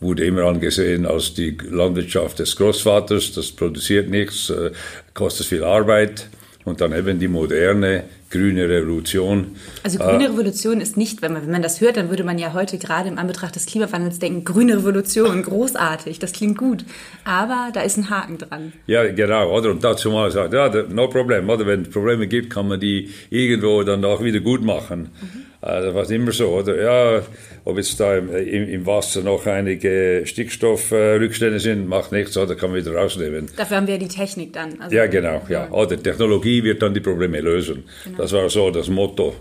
wurde 0.00 0.24
immer 0.24 0.44
angesehen 0.44 1.06
als 1.06 1.34
die 1.34 1.56
Landwirtschaft 1.70 2.38
des 2.38 2.54
Großvaters, 2.56 3.32
das 3.32 3.50
produziert 3.50 4.08
nichts, 4.08 4.50
äh, 4.50 4.70
kostet 5.14 5.46
viel 5.46 5.64
Arbeit. 5.64 6.28
Und 6.68 6.80
dann 6.80 6.92
eben 6.92 7.18
die 7.18 7.28
moderne 7.28 8.04
grüne 8.30 8.68
Revolution. 8.68 9.56
Also 9.82 9.98
grüne 9.98 10.24
äh, 10.24 10.28
Revolution 10.28 10.80
ist 10.80 10.96
nicht, 10.96 11.22
wenn 11.22 11.32
man, 11.32 11.42
wenn 11.42 11.50
man 11.50 11.62
das 11.62 11.80
hört, 11.80 11.96
dann 11.96 12.10
würde 12.10 12.24
man 12.24 12.38
ja 12.38 12.52
heute 12.52 12.78
gerade 12.78 13.08
im 13.08 13.18
Anbetracht 13.18 13.56
des 13.56 13.66
Klimawandels 13.66 14.18
denken, 14.18 14.44
grüne 14.44 14.76
Revolution, 14.76 15.42
großartig, 15.44 16.18
das 16.18 16.32
klingt 16.32 16.58
gut. 16.58 16.84
Aber 17.24 17.70
da 17.72 17.80
ist 17.80 17.96
ein 17.96 18.10
Haken 18.10 18.38
dran. 18.38 18.72
Ja, 18.86 19.10
genau, 19.10 19.56
oder? 19.56 19.70
Und 19.70 19.82
dazu 19.82 20.10
mal 20.10 20.30
sagt, 20.30 20.52
ja, 20.52 20.68
no 20.90 21.08
problem, 21.08 21.48
oder? 21.48 21.66
Wenn 21.66 21.82
es 21.82 21.90
Probleme 21.90 22.26
gibt, 22.26 22.50
kann 22.50 22.68
man 22.68 22.78
die 22.80 23.10
irgendwo 23.30 23.82
dann 23.82 24.04
auch 24.04 24.22
wieder 24.22 24.40
gut 24.40 24.62
machen. 24.62 25.10
Mhm. 25.20 25.48
Das 25.60 25.94
war 25.94 26.10
immer 26.10 26.32
so, 26.32 26.48
oder? 26.48 26.80
Ja, 26.80 27.22
ob 27.68 27.76
jetzt 27.76 28.00
da 28.00 28.16
im, 28.16 28.30
im 28.30 28.86
Wasser 28.86 29.20
noch 29.20 29.44
einige 29.44 30.22
Stickstoffrückstände 30.24 31.60
sind, 31.60 31.86
macht 31.86 32.12
nichts, 32.12 32.34
oder 32.38 32.54
kann 32.54 32.70
man 32.70 32.80
wieder 32.80 32.94
rausnehmen. 32.94 33.46
Dafür 33.58 33.76
haben 33.76 33.86
wir 33.86 33.98
die 33.98 34.08
Technik 34.08 34.54
dann. 34.54 34.80
Also 34.80 34.96
ja, 34.96 35.06
genau, 35.06 35.42
ja. 35.50 35.70
Oder 35.70 36.02
Technologie 36.02 36.64
wird 36.64 36.80
dann 36.80 36.94
die 36.94 37.00
Probleme 37.00 37.42
lösen. 37.42 37.84
Genau. 38.04 38.16
Das 38.16 38.32
war 38.32 38.48
so 38.48 38.70
das 38.70 38.88
Motto. 38.88 39.34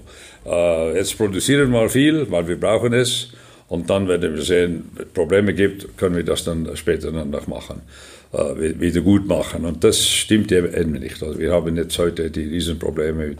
Äh, 0.46 0.98
jetzt 0.98 1.18
produzieren 1.18 1.72
wir 1.72 1.90
viel, 1.90 2.30
weil 2.30 2.46
wir 2.50 2.60
brauchen 2.60 2.92
es. 2.92 3.30
Und 3.70 3.90
dann, 3.90 4.10
wenn 4.10 4.22
wir 4.22 4.42
sehen, 4.42 4.90
Probleme 5.14 5.54
gibt, 5.54 5.98
können 5.98 6.18
wir 6.18 6.24
das 6.26 6.44
dann 6.44 6.70
später 6.76 7.14
dann 7.14 7.30
noch 7.30 7.48
machen, 7.48 7.82
äh, 8.34 8.78
wieder 8.78 9.00
gut 9.00 9.26
machen. 9.26 9.64
Und 9.64 9.86
das 9.86 10.06
stimmt 10.06 10.52
eben 10.52 10.92
nicht. 10.92 11.24
Also 11.24 11.40
wir 11.40 11.54
haben 11.54 11.78
jetzt 11.78 11.98
heute 11.98 12.30
die 12.30 12.44
Riesenprobleme 12.44 13.28
mit 13.28 13.40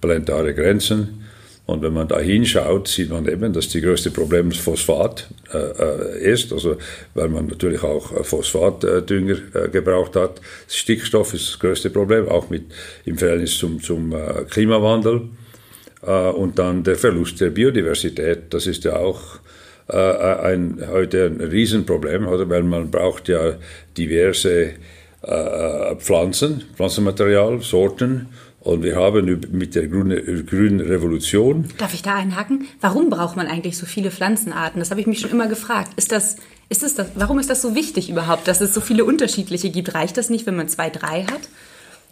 planetaren 0.00 0.56
Grenzen. 0.56 1.22
Und 1.64 1.82
wenn 1.82 1.92
man 1.92 2.08
da 2.08 2.18
hinschaut, 2.18 2.88
sieht 2.88 3.10
man 3.10 3.28
eben, 3.28 3.52
dass 3.52 3.68
die 3.68 3.80
größte 3.80 4.10
Problem 4.10 4.50
Phosphat 4.50 5.28
äh, 5.54 5.58
äh, 5.58 6.32
ist, 6.32 6.52
also 6.52 6.76
weil 7.14 7.28
man 7.28 7.46
natürlich 7.46 7.82
auch 7.84 8.10
äh, 8.12 8.24
Phosphatdünger 8.24 9.36
äh, 9.54 9.68
gebraucht 9.68 10.16
hat. 10.16 10.40
Stickstoff 10.68 11.34
ist 11.34 11.50
das 11.50 11.58
größte 11.60 11.90
Problem, 11.90 12.28
auch 12.28 12.50
mit, 12.50 12.64
im 13.04 13.16
Verhältnis 13.16 13.58
zum, 13.58 13.80
zum 13.80 14.12
äh, 14.12 14.44
Klimawandel. 14.50 15.28
Äh, 16.04 16.30
und 16.30 16.58
dann 16.58 16.82
der 16.82 16.96
Verlust 16.96 17.40
der 17.40 17.50
Biodiversität, 17.50 18.52
das 18.52 18.66
ist 18.66 18.84
ja 18.84 18.96
auch 18.96 19.20
ein, 19.88 20.80
heute 20.90 21.26
ein 21.26 21.40
Riesenproblem, 21.40 22.26
oder? 22.26 22.48
weil 22.48 22.62
man 22.62 22.90
braucht 22.90 23.28
ja 23.28 23.56
diverse 23.98 24.70
Pflanzen, 25.98 26.62
Pflanzenmaterial, 26.76 27.60
Sorten 27.60 28.28
und 28.62 28.84
wir 28.84 28.94
haben 28.94 29.40
mit 29.50 29.74
der 29.74 29.88
grünen 29.88 30.80
Revolution. 30.80 31.68
Darf 31.78 31.94
ich 31.94 32.02
da 32.02 32.14
einhaken? 32.14 32.66
Warum 32.80 33.10
braucht 33.10 33.36
man 33.36 33.48
eigentlich 33.48 33.76
so 33.76 33.86
viele 33.86 34.12
Pflanzenarten? 34.12 34.78
Das 34.78 34.90
habe 34.90 35.00
ich 35.00 35.06
mich 35.08 35.18
schon 35.18 35.30
immer 35.30 35.48
gefragt. 35.48 35.90
Ist 35.96 36.12
das, 36.12 36.36
ist 36.68 36.82
das, 36.82 36.94
warum 37.16 37.40
ist 37.40 37.50
das 37.50 37.60
so 37.60 37.74
wichtig 37.74 38.08
überhaupt, 38.08 38.46
dass 38.46 38.60
es 38.60 38.72
so 38.72 38.80
viele 38.80 39.04
unterschiedliche 39.04 39.70
gibt? 39.70 39.94
Reicht 39.94 40.16
das 40.16 40.30
nicht, 40.30 40.46
wenn 40.46 40.54
man 40.54 40.68
zwei, 40.68 40.90
drei 40.90 41.24
hat? 41.24 41.40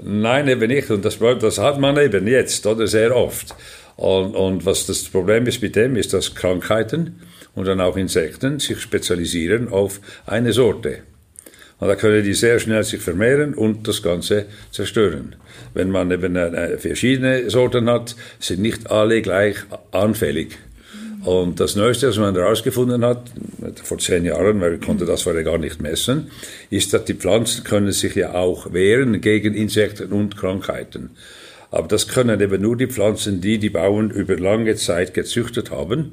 Nein, 0.03 0.49
eben 0.49 0.67
nicht. 0.67 0.91
Und 0.91 1.05
das, 1.05 1.19
das 1.19 1.59
hat 1.59 1.79
man 1.79 1.97
eben 1.99 2.27
jetzt 2.27 2.67
oder 2.67 2.89
sehr 2.89 3.15
oft. 3.15 3.55
Und, 3.97 4.35
und 4.35 4.67
was 4.67 4.87
das 4.87 5.05
Problem 5.05 5.47
ist 5.47 5.63
mit 5.63 5.77
dem, 5.77 5.95
ist, 5.95 6.13
dass 6.13 6.35
Krankheiten 6.35 7.21
und 7.55 7.67
dann 7.67 7.81
auch 7.81 7.97
Insekten 7.97 8.59
sich 8.59 8.81
spezialisieren 8.81 9.69
auf 9.69 10.01
eine 10.27 10.53
Sorte. 10.53 11.03
Und 11.81 11.89
da 11.89 11.97
können 11.97 12.23
die 12.23 12.35
sehr 12.35 12.59
schnell 12.61 12.85
sich 12.85 13.01
vermehren 13.01 13.55
und 13.55 13.89
das 13.89 14.03
Ganze 14.03 14.47
zerstören. 14.71 15.35
Wenn 15.73 15.91
man 15.91 16.11
eben 16.11 16.37
verschiedene 16.79 17.49
Sorten 17.49 17.89
hat, 17.89 18.15
sind 18.39 18.61
nicht 18.61 18.91
alle 18.91 19.23
gleich 19.23 19.57
anfällig. 19.91 20.59
Und 21.25 21.61
das 21.61 21.77
Neueste, 21.77 22.09
was 22.09 22.19
man 22.19 22.35
herausgefunden 22.35 23.05
hat, 23.05 23.25
vor 23.83 23.99
zehn 23.99 24.25
Jahren, 24.25 24.61
weil 24.61 24.73
wir 24.73 24.81
konnten 24.81 25.07
das 25.07 25.23
vorher 25.23 25.43
gar 25.43 25.59
nicht 25.59 25.81
messen, 25.81 26.31
ist, 26.71 26.93
dass 26.95 27.05
die 27.05 27.15
Pflanzen 27.15 27.65
können 27.65 27.93
sich 27.93 28.15
ja 28.15 28.35
auch 28.35 28.73
wehren 28.73 29.21
gegen 29.21 29.55
Insekten 29.55 30.13
und 30.13 30.37
Krankheiten. 30.37 31.11
Aber 31.71 31.89
das 31.89 32.09
können 32.09 32.41
eben 32.41 32.63
nur 32.63 32.77
die 32.77 32.89
Pflanzen, 32.89 33.41
die 33.41 33.59
die 33.59 33.71
Bauern 33.71 34.11
über 34.11 34.37
lange 34.37 34.77
Zeit 34.77 35.15
gezüchtet 35.15 35.71
haben 35.71 36.13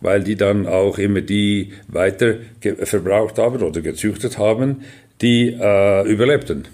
weil 0.00 0.22
die 0.22 0.36
dann 0.36 0.66
auch 0.66 0.98
immer 0.98 1.20
die 1.20 1.72
weiter 1.88 2.36
verbraucht 2.84 3.38
haben 3.38 3.62
oder 3.62 3.80
gezüchtet 3.80 4.38
haben, 4.38 4.82
die 5.20 5.56
äh, 5.60 6.08
überlebten. 6.10 6.66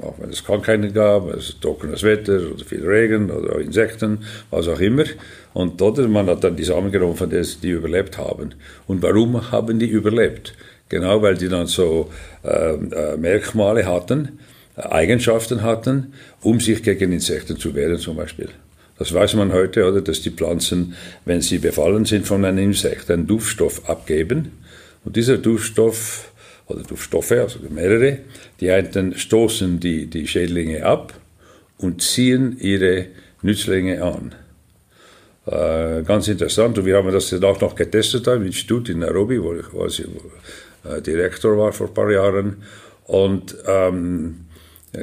Auch 0.00 0.14
wenn 0.18 0.30
es 0.30 0.44
Krankheiten 0.44 0.92
gab, 0.92 1.28
es 1.34 1.58
trockenes 1.60 2.04
Wetter 2.04 2.40
oder 2.54 2.64
viel 2.64 2.86
Regen 2.86 3.30
oder 3.30 3.58
Insekten, 3.58 4.18
was 4.50 4.68
auch 4.68 4.78
immer. 4.78 5.04
Und 5.54 5.82
oder 5.82 6.06
man 6.06 6.28
hat 6.28 6.44
dann 6.44 6.54
die 6.56 6.62
Samen 6.62 6.92
genommen, 6.92 7.16
von 7.16 7.28
denen 7.28 7.46
die 7.62 7.70
überlebt 7.70 8.16
haben. 8.16 8.54
Und 8.86 9.02
warum 9.02 9.50
haben 9.50 9.78
die 9.80 9.88
überlebt? 9.88 10.54
Genau, 10.88 11.20
weil 11.20 11.36
die 11.36 11.48
dann 11.48 11.66
so 11.66 12.10
äh, 12.44 12.74
äh, 12.74 13.16
Merkmale 13.16 13.86
hatten, 13.86 14.38
Eigenschaften 14.76 15.62
hatten, 15.62 16.14
um 16.42 16.60
sich 16.60 16.82
gegen 16.82 17.12
Insekten 17.12 17.56
zu 17.56 17.74
wehren 17.74 17.98
zum 17.98 18.16
Beispiel. 18.16 18.50
Das 18.98 19.14
weiß 19.14 19.34
man 19.34 19.52
heute, 19.52 19.86
oder, 19.86 20.00
dass 20.00 20.22
die 20.22 20.30
Pflanzen, 20.30 20.94
wenn 21.24 21.40
sie 21.40 21.58
befallen 21.58 22.04
sind 22.04 22.26
von 22.26 22.44
einem 22.44 22.58
Insekt, 22.58 23.10
einen 23.10 23.26
Duftstoff 23.26 23.88
abgeben. 23.88 24.52
Und 25.04 25.16
dieser 25.16 25.38
Duftstoff, 25.38 26.32
oder 26.66 26.82
Duftstoffe, 26.82 27.32
also 27.32 27.60
mehrere, 27.70 28.18
die 28.60 28.70
einen 28.70 29.16
stoßen 29.16 29.78
die, 29.78 30.06
die 30.06 30.26
Schädlinge 30.26 30.84
ab 30.84 31.14
und 31.78 32.02
ziehen 32.02 32.56
ihre 32.58 33.06
Nützlinge 33.42 34.02
an. 34.02 34.34
Äh, 35.46 36.02
ganz 36.02 36.28
interessant. 36.28 36.76
Und 36.76 36.84
wir 36.84 36.96
haben 36.96 37.10
das 37.12 37.30
dann 37.30 37.44
auch 37.44 37.60
noch 37.60 37.74
getestet 37.74 38.26
im 38.26 38.44
Institut 38.44 38.88
in 38.88 38.98
Nairobi, 38.98 39.42
wo 39.42 39.54
ich 39.54 39.62
quasi 39.62 40.04
äh, 40.84 41.00
Direktor 41.00 41.56
war 41.56 41.72
vor 41.72 41.86
ein 41.86 41.94
paar 41.94 42.10
Jahren. 42.10 42.58
Und 43.04 43.56
ähm, 43.66 44.44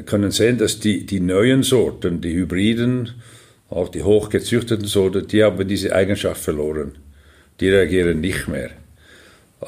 können 0.06 0.32
sehen, 0.32 0.58
dass 0.58 0.80
die, 0.80 1.06
die 1.06 1.20
neuen 1.20 1.64
Sorten, 1.64 2.22
die 2.22 2.34
Hybriden, 2.34 3.14
auch 3.70 3.90
die 3.90 4.04
hochgezüchteten 4.04 4.86
Sorten, 4.86 5.28
die 5.28 5.44
haben 5.44 5.68
diese 5.68 5.94
Eigenschaft 5.94 6.42
verloren. 6.42 6.98
Die 7.60 7.70
reagieren 7.70 8.22
nicht 8.22 8.48
mehr. 8.48 8.70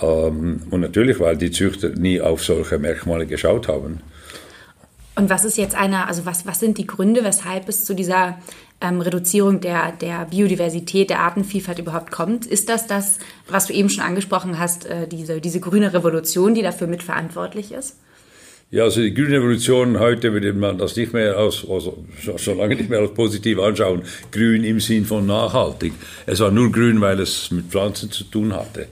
Ähm, 0.01 0.61
und 0.69 0.81
natürlich, 0.81 1.19
weil 1.19 1.37
die 1.37 1.51
Züchter 1.51 1.89
nie 1.89 2.21
auf 2.21 2.43
solche 2.43 2.77
Merkmale 2.77 3.25
geschaut 3.25 3.67
haben. 3.67 4.01
Und 5.15 5.29
was 5.31 5.45
ist 5.45 5.57
jetzt 5.57 5.75
einer, 5.75 6.07
also 6.07 6.25
was, 6.25 6.45
was 6.45 6.59
sind 6.59 6.77
die 6.77 6.85
Gründe, 6.85 7.23
weshalb 7.23 7.67
es 7.69 7.85
zu 7.85 7.95
dieser 7.95 8.37
ähm, 8.81 9.01
Reduzierung 9.01 9.61
der, 9.61 9.93
der 9.93 10.25
Biodiversität, 10.25 11.09
der 11.09 11.21
Artenvielfalt 11.21 11.79
überhaupt 11.79 12.11
kommt? 12.11 12.45
Ist 12.45 12.69
das 12.69 12.85
das, 12.85 13.17
was 13.49 13.65
du 13.65 13.73
eben 13.73 13.89
schon 13.89 14.03
angesprochen 14.03 14.59
hast, 14.59 14.85
äh, 14.85 15.07
diese, 15.07 15.41
diese 15.41 15.59
grüne 15.59 15.93
Revolution, 15.93 16.53
die 16.53 16.61
dafür 16.61 16.85
mitverantwortlich 16.85 17.71
ist? 17.71 17.97
Ja, 18.69 18.83
also 18.83 18.99
die 18.99 19.13
grüne 19.13 19.37
Revolution, 19.37 19.97
heute 19.97 20.33
würde 20.33 20.51
man 20.51 20.77
das 20.77 20.97
nicht 20.97 21.13
mehr 21.13 21.37
als, 21.37 21.65
also 21.69 22.03
schon 22.35 22.57
lange 22.57 22.75
nicht 22.75 22.89
mehr 22.89 22.99
als 22.99 23.13
positiv 23.13 23.59
anschauen. 23.59 24.01
Grün 24.29 24.65
im 24.65 24.81
Sinn 24.81 25.05
von 25.05 25.25
nachhaltig. 25.25 25.93
Es 26.25 26.41
war 26.41 26.51
nur 26.51 26.69
grün, 26.69 26.99
weil 26.99 27.17
es 27.21 27.49
mit 27.49 27.67
Pflanzen 27.67 28.11
zu 28.11 28.25
tun 28.25 28.53
hatte. 28.53 28.87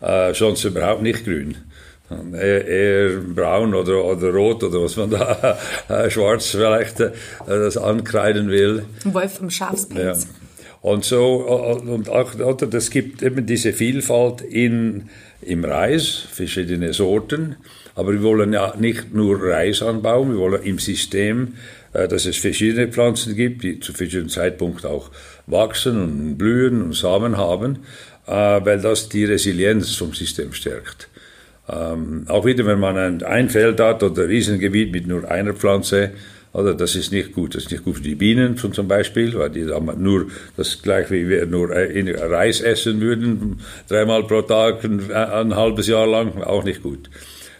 Äh, 0.00 0.34
sonst 0.34 0.64
überhaupt 0.64 1.02
nicht 1.02 1.24
grün. 1.24 1.56
Eher, 2.32 2.66
eher 2.66 3.18
braun 3.20 3.74
oder, 3.74 4.04
oder 4.04 4.30
rot 4.30 4.64
oder 4.64 4.82
was 4.82 4.96
man 4.96 5.10
da, 5.12 5.56
äh, 5.88 6.10
schwarz 6.10 6.48
vielleicht 6.48 6.98
äh, 6.98 7.12
das 7.46 7.76
ankreiden 7.76 8.48
will. 8.48 8.84
Wolf 9.04 9.40
im 9.40 9.50
Schafspelz. 9.50 10.24
Ja. 10.24 10.30
Und 10.80 11.04
so, 11.04 11.36
und 11.36 12.08
auch, 12.08 12.34
oder, 12.34 12.74
es 12.74 12.90
gibt 12.90 13.22
eben 13.22 13.46
diese 13.46 13.72
Vielfalt 13.72 14.40
in, 14.40 15.10
im 15.40 15.64
Reis, 15.64 16.24
verschiedene 16.32 16.92
Sorten. 16.92 17.54
Aber 17.94 18.12
wir 18.12 18.22
wollen 18.22 18.52
ja 18.52 18.74
nicht 18.78 19.14
nur 19.14 19.42
Reis 19.42 19.82
anbauen, 19.82 20.32
wir 20.32 20.38
wollen 20.38 20.62
im 20.62 20.78
System, 20.78 21.54
äh, 21.92 22.08
dass 22.08 22.26
es 22.26 22.36
verschiedene 22.36 22.88
Pflanzen 22.88 23.36
gibt, 23.36 23.62
die 23.62 23.80
zu 23.80 23.92
verschiedenen 23.92 24.28
Zeitpunkten 24.28 24.88
auch 24.88 25.10
wachsen 25.46 26.02
und 26.02 26.38
blühen 26.38 26.82
und 26.82 26.94
Samen 26.94 27.36
haben, 27.36 27.80
äh, 28.26 28.30
weil 28.32 28.80
das 28.80 29.08
die 29.08 29.24
Resilienz 29.24 29.94
vom 29.94 30.14
System 30.14 30.52
stärkt. 30.52 31.08
Ähm, 31.68 32.24
auch 32.28 32.44
wieder, 32.44 32.66
wenn 32.66 32.80
man 32.80 33.22
ein, 33.22 33.50
Feld 33.50 33.78
hat 33.80 34.02
oder 34.02 34.22
ein 34.22 34.28
Riesengebiet 34.28 34.92
mit 34.92 35.06
nur 35.06 35.30
einer 35.30 35.54
Pflanze, 35.54 36.10
oder 36.52 36.74
das 36.74 36.94
ist 36.96 37.12
nicht 37.12 37.32
gut. 37.32 37.54
Das 37.54 37.64
ist 37.64 37.70
nicht 37.70 37.84
gut 37.84 37.96
für 37.96 38.02
die 38.02 38.14
Bienen 38.14 38.56
zum 38.56 38.86
Beispiel, 38.86 39.32
weil 39.34 39.50
die 39.50 39.64
nur 39.96 40.26
das 40.56 40.82
gleich 40.82 41.10
wie 41.10 41.28
wir 41.28 41.46
nur 41.46 41.70
Reis 41.70 42.60
essen 42.60 43.00
würden, 43.00 43.60
dreimal 43.88 44.24
pro 44.24 44.42
Tag 44.42 44.84
ein, 44.84 45.10
ein 45.10 45.56
halbes 45.56 45.86
Jahr 45.86 46.06
lang, 46.06 46.42
auch 46.42 46.64
nicht 46.64 46.82
gut. 46.82 47.08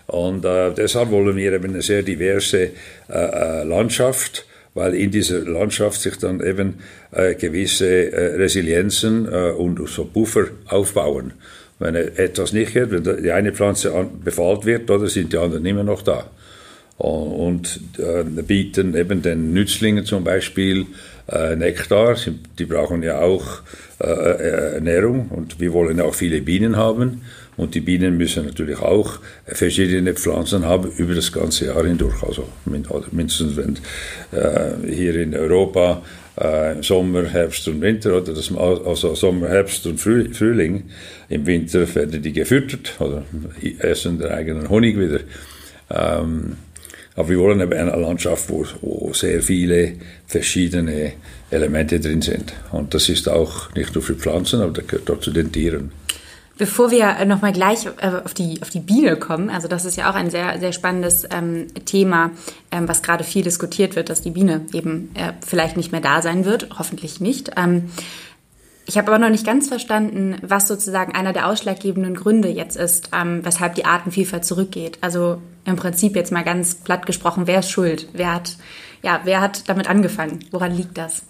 Und 0.07 0.45
äh, 0.45 0.73
deshalb 0.73 1.11
wollen 1.11 1.37
wir 1.37 1.53
eben 1.53 1.71
eine 1.71 1.83
sehr 1.83 2.03
diverse 2.03 2.63
äh, 2.63 2.71
äh 3.09 3.65
Landschaft, 3.65 4.47
weil 4.75 4.95
in 4.95 5.11
dieser 5.11 5.41
Landschaft 5.41 6.01
sich 6.01 6.17
dann 6.19 6.41
eben 6.41 6.79
äh, 7.13 7.35
gewisse 7.35 8.13
äh, 8.13 8.37
Resilienzen 8.37 9.27
äh, 9.31 9.51
und 9.51 9.89
so 9.89 10.05
Buffer 10.05 10.47
aufbauen. 10.67 11.33
Wenn 11.79 11.95
etwas 11.95 12.53
nicht 12.53 12.75
geht, 12.75 12.91
wenn 12.91 13.23
die 13.23 13.33
eine 13.33 13.53
Pflanze 13.53 14.07
befallt 14.25 14.65
wird, 14.65 14.91
oder 14.91 15.09
sind 15.09 15.33
die 15.33 15.39
anderen 15.39 15.67
immer 15.67 15.83
noch 15.83 16.03
da 16.03 16.31
und 16.99 17.81
äh, 17.99 18.23
bieten 18.43 18.95
eben 18.95 19.23
den 19.23 19.53
Nützlingen 19.53 20.05
zum 20.05 20.23
Beispiel 20.23 20.87
Nektar. 21.57 22.17
Die 22.59 22.65
brauchen 22.65 23.03
ja 23.03 23.21
auch 23.21 23.63
äh, 24.03 24.07
äh, 24.07 24.75
Ernährung 24.75 25.29
und 25.29 25.61
wir 25.61 25.73
wollen 25.73 26.01
auch 26.01 26.15
viele 26.15 26.41
Bienen 26.41 26.77
haben. 26.77 27.23
Und 27.57 27.75
die 27.75 27.81
Bienen 27.81 28.17
müssen 28.17 28.47
natürlich 28.47 28.79
auch 28.79 29.19
verschiedene 29.47 30.15
Pflanzen 30.15 30.65
haben 30.65 30.91
über 30.97 31.15
das 31.15 31.33
ganze 31.33 31.67
Jahr 31.67 31.85
hindurch. 31.85 32.23
Also 32.23 32.49
mindestens 32.65 33.57
wenn 33.57 33.79
äh, 34.33 34.91
hier 34.91 35.17
in 35.17 35.35
Europa 35.35 36.03
äh, 36.37 36.83
Sommer, 36.83 37.25
Herbst 37.25 37.69
und 37.69 37.81
Winter, 37.83 38.17
oder 38.17 38.33
das, 38.33 38.51
also 38.55 39.15
Sommer, 39.15 39.49
Herbst 39.49 39.87
und 39.87 40.01
Frühling. 40.01 40.85
Im 41.29 41.47
Winter 41.47 41.95
werden 41.95 42.23
die 42.23 42.33
gefüttert 42.33 42.95
oder 43.01 43.25
essen 43.81 44.19
den 44.19 44.29
eigenen 44.29 44.69
Honig 44.69 44.99
wieder. 44.99 45.21
Ähm, 45.91 46.57
aber 47.15 47.29
wir 47.29 47.39
wollen 47.39 47.61
eben 47.61 47.75
eine 47.75 47.95
Landschaft, 48.01 48.49
wo, 48.49 48.65
wo 48.81 49.13
sehr 49.13 49.43
viele 49.43 49.93
verschiedene 50.27 51.13
Elemente 51.51 52.01
drin 52.01 52.23
sind. 52.23 52.55
Und 52.71 52.95
das 52.95 53.11
ist 53.11 53.29
auch 53.29 53.75
nicht 53.75 53.95
nur 53.95 54.03
für 54.03 54.15
Pflanzen, 54.15 54.63
aber 54.63 54.73
das 54.73 54.87
gehört 54.87 55.11
auch 55.11 55.21
zu 55.21 55.31
den 55.31 55.53
Tieren. 55.53 55.93
Bevor 56.63 56.93
wir 56.93 57.25
nochmal 57.25 57.53
gleich 57.53 57.87
äh, 57.87 58.07
auf 58.25 58.35
die, 58.35 58.63
auf 58.63 58.71
die 58.71 58.79
Biene 58.79 59.17
kommen, 59.17 59.51
also 59.51 59.67
das 59.67 59.85
ist 59.85 59.97
ja 59.97 60.09
auch 60.09 60.15
ein 60.15 60.31
sehr, 60.31 60.61
sehr 60.61 60.73
spannendes 60.73 61.27
ähm, 61.29 61.67
Thema, 61.87 62.31
ähm, 62.71 62.87
was 62.87 63.03
gerade 63.03 63.25
viel 63.25 63.43
diskutiert 63.43 63.97
wird, 63.97 64.11
dass 64.11 64.21
die 64.21 64.31
Biene 64.31 64.65
eben 64.73 65.11
äh, 65.15 65.33
vielleicht 65.45 65.77
nicht 65.77 65.91
mehr 65.91 66.01
da 66.01 66.23
sein 66.23 66.45
wird, 66.45 66.69
hoffentlich 66.79 67.21
nicht. 67.21 67.51
Ähm, 67.57 67.91
ich 68.87 68.97
habe 68.97 69.09
aber 69.09 69.19
noch 69.19 69.29
nicht 69.29 69.45
ganz 69.45 69.67
verstanden, 69.67 70.37
was 70.41 70.69
sozusagen 70.69 71.17
einer 71.17 71.33
der 71.33 71.49
ausschlaggebenden 71.49 72.15
Gründe 72.15 72.49
jetzt 72.49 72.77
ist, 72.77 73.11
ähm, 73.13 73.45
weshalb 73.45 73.75
die 73.75 73.85
Artenvielfalt 73.85 74.45
zurückgeht. 74.45 74.99
Also 75.01 75.43
im 75.65 75.75
Prinzip 75.75 76.15
jetzt 76.15 76.31
mal 76.31 76.45
ganz 76.45 76.77
platt 76.77 77.07
gesprochen, 77.07 77.49
wer 77.49 77.59
ist 77.59 77.73
schuld? 77.73 78.07
Wer 78.13 78.35
hat, 78.35 78.57
ja, 79.03 79.23
wer 79.25 79.41
hat 79.41 79.69
damit 79.69 79.91
angefangen? 79.91 80.45
Woran 80.53 80.77
liegt 80.77 80.97
das? 80.97 81.25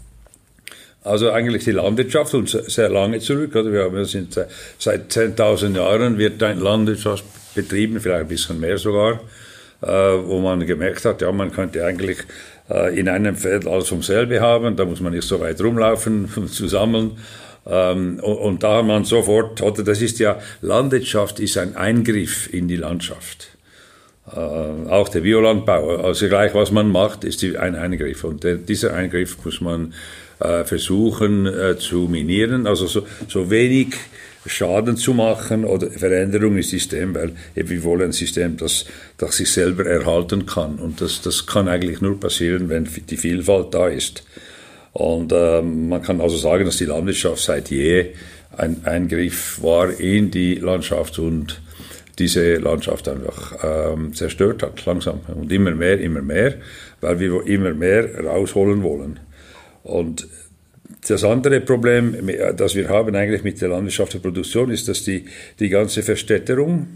Also 1.04 1.30
eigentlich 1.30 1.64
die 1.64 1.72
Landwirtschaft 1.72 2.34
und 2.34 2.48
sehr 2.48 2.88
lange 2.88 3.18
zurück. 3.18 3.54
Oder? 3.56 3.92
Wir, 3.92 4.04
sind 4.04 4.38
seit 4.78 5.12
10.000 5.12 5.76
Jahren 5.76 6.18
wird 6.18 6.40
Landwirtschaft 6.40 7.24
betrieben, 7.54 8.00
vielleicht 8.00 8.22
ein 8.22 8.28
bisschen 8.28 8.60
mehr 8.60 8.78
sogar, 8.78 9.20
äh, 9.82 9.86
wo 9.86 10.40
man 10.40 10.64
gemerkt 10.66 11.04
hat, 11.04 11.22
ja, 11.22 11.32
man 11.32 11.52
könnte 11.52 11.84
eigentlich 11.84 12.18
äh, 12.70 12.98
in 12.98 13.08
einem 13.08 13.36
Feld 13.36 13.66
alles 13.66 13.88
vom 13.88 14.02
selbe 14.02 14.40
haben, 14.40 14.76
da 14.76 14.84
muss 14.84 15.00
man 15.00 15.12
nicht 15.12 15.26
so 15.26 15.40
weit 15.40 15.60
rumlaufen, 15.60 16.28
um 16.36 16.48
zu 16.48 16.68
sammeln. 16.68 17.12
Ähm, 17.66 18.18
und, 18.22 18.36
und 18.36 18.62
da 18.62 18.78
hat 18.78 18.86
man 18.86 19.04
sofort, 19.04 19.62
oder 19.62 19.82
das 19.82 20.02
ist 20.02 20.18
ja, 20.18 20.38
Landwirtschaft 20.60 21.40
ist 21.40 21.58
ein 21.58 21.76
Eingriff 21.76 22.52
in 22.52 22.68
die 22.68 22.76
Landschaft. 22.76 23.48
Äh, 24.30 24.38
auch 24.38 25.08
der 25.08 25.20
Biolandbau, 25.20 25.96
also 25.96 26.28
gleich 26.28 26.54
was 26.54 26.70
man 26.70 26.90
macht, 26.90 27.24
ist 27.24 27.42
ein 27.44 27.74
Eingriff. 27.74 28.24
Und 28.24 28.44
der, 28.44 28.56
dieser 28.56 28.94
Eingriff 28.94 29.44
muss 29.44 29.60
man 29.60 29.94
äh, 30.42 30.64
versuchen 30.64 31.46
äh, 31.46 31.76
zu 31.78 32.08
minieren, 32.08 32.66
also 32.66 32.86
so, 32.86 33.06
so 33.28 33.50
wenig 33.50 33.94
Schaden 34.46 34.96
zu 34.96 35.14
machen 35.14 35.64
oder 35.64 35.90
Veränderung 35.90 36.56
im 36.56 36.62
System, 36.62 37.14
weil 37.14 37.32
wir 37.54 37.84
wollen 37.84 38.02
ein 38.02 38.12
System, 38.12 38.56
das, 38.56 38.86
das 39.16 39.36
sich 39.36 39.50
selber 39.50 39.86
erhalten 39.86 40.46
kann. 40.46 40.76
Und 40.76 41.00
das, 41.00 41.22
das 41.22 41.46
kann 41.46 41.68
eigentlich 41.68 42.00
nur 42.00 42.18
passieren, 42.18 42.68
wenn 42.68 42.88
die 43.08 43.16
Vielfalt 43.16 43.72
da 43.72 43.86
ist. 43.86 44.24
Und 44.92 45.32
ähm, 45.32 45.88
man 45.88 46.02
kann 46.02 46.20
also 46.20 46.36
sagen, 46.36 46.64
dass 46.64 46.76
die 46.76 46.86
Landwirtschaft 46.86 47.42
seit 47.42 47.70
je 47.70 48.10
ein 48.56 48.84
Eingriff 48.84 49.62
war 49.62 49.98
in 49.98 50.30
die 50.30 50.56
Landschaft 50.56 51.18
und 51.18 51.62
diese 52.18 52.56
Landschaft 52.56 53.08
einfach 53.08 53.56
ähm, 53.62 54.12
zerstört 54.12 54.62
hat, 54.62 54.84
langsam. 54.84 55.20
Und 55.34 55.50
immer 55.50 55.70
mehr, 55.70 55.98
immer 56.00 56.20
mehr, 56.20 56.56
weil 57.00 57.18
wir 57.20 57.46
immer 57.46 57.72
mehr 57.72 58.22
rausholen 58.24 58.82
wollen. 58.82 59.20
Und 59.82 60.28
das 61.08 61.24
andere 61.24 61.60
Problem, 61.60 62.30
das 62.56 62.74
wir 62.74 62.88
haben 62.88 63.14
eigentlich 63.14 63.42
mit 63.42 63.60
der 63.60 63.70
landwirtschaftlichen 63.70 64.22
Produktion, 64.22 64.70
ist, 64.70 64.88
dass 64.88 65.04
die, 65.04 65.26
die 65.58 65.68
ganze 65.68 66.02
Verstädterung, 66.02 66.88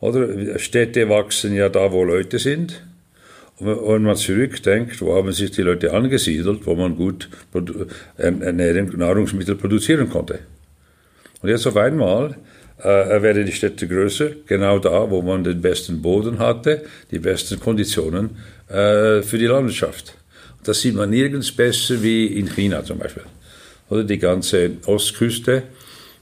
oder? 0.00 0.58
Städte 0.58 1.08
wachsen 1.08 1.54
ja 1.54 1.68
da, 1.68 1.92
wo 1.92 2.04
Leute 2.04 2.38
sind. 2.38 2.82
Und 3.58 3.66
wenn 3.66 4.02
man 4.02 4.16
zurückdenkt, 4.16 5.00
wo 5.02 5.14
haben 5.16 5.32
sich 5.32 5.50
die 5.50 5.62
Leute 5.62 5.92
angesiedelt, 5.92 6.64
wo 6.64 6.76
man 6.76 6.96
gut 6.96 7.28
Ernährung, 8.16 8.96
Nahrungsmittel 8.96 9.56
produzieren 9.56 10.08
konnte. 10.08 10.38
Und 11.42 11.48
jetzt 11.48 11.66
auf 11.66 11.76
einmal 11.76 12.36
äh, 12.78 13.22
werden 13.22 13.46
die 13.46 13.52
Städte 13.52 13.88
größer, 13.88 14.30
genau 14.46 14.78
da, 14.78 15.10
wo 15.10 15.22
man 15.22 15.42
den 15.42 15.60
besten 15.60 16.00
Boden 16.02 16.38
hatte, 16.38 16.84
die 17.10 17.18
besten 17.18 17.58
Konditionen 17.58 18.36
äh, 18.68 19.22
für 19.22 19.38
die 19.38 19.46
Landwirtschaft. 19.46 20.17
Das 20.68 20.82
sieht 20.82 20.96
man 20.96 21.08
nirgends 21.08 21.50
besser 21.50 22.02
wie 22.02 22.26
in 22.26 22.46
China 22.46 22.84
zum 22.84 22.98
Beispiel. 22.98 23.22
Oder 23.88 24.04
die 24.04 24.18
ganze 24.18 24.72
Ostküste 24.84 25.62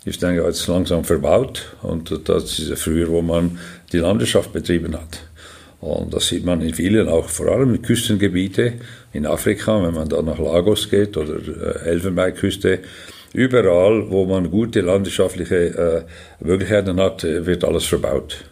ist 0.05 0.23
dann 0.23 0.37
jetzt 0.37 0.69
langsam 0.69 1.03
verbaut 1.03 1.75
und 1.83 2.29
das 2.29 2.61
ist 2.61 2.69
ja 2.69 2.77
früher, 2.77 3.09
wo 3.09 3.23
man 3.23 3.59
die 3.91 3.99
Landwirtschaft 3.99 4.53
betrieben 4.53 4.95
hat. 4.95 5.19
Und 5.81 6.15
das 6.15 6.29
sieht 6.29 6.45
man 6.45 6.61
in 6.61 6.75
vielen, 6.75 7.09
auch 7.09 7.29
vor 7.29 7.49
allem 7.49 7.75
in 7.75 7.83
Küstengebiete 7.83 8.75
in 9.13 9.27
Afrika, 9.27 9.83
wenn 9.83 9.95
man 9.95 10.09
da 10.09 10.23
nach 10.23 10.39
Lagos 10.39 10.89
geht 10.89 11.17
oder 11.17 11.35
äh, 11.35 11.89
Elfenbeinküste, 11.89 12.79
überall, 13.33 14.09
wo 14.11 14.27
man 14.27 14.49
gute 14.49 14.81
landwirtschaftliche 14.81 16.07
äh, 16.41 16.45
Möglichkeiten 16.45 17.01
hat, 17.01 17.25
wird 17.25 17.65
alles 17.65 17.87
verbaut. 17.87 18.45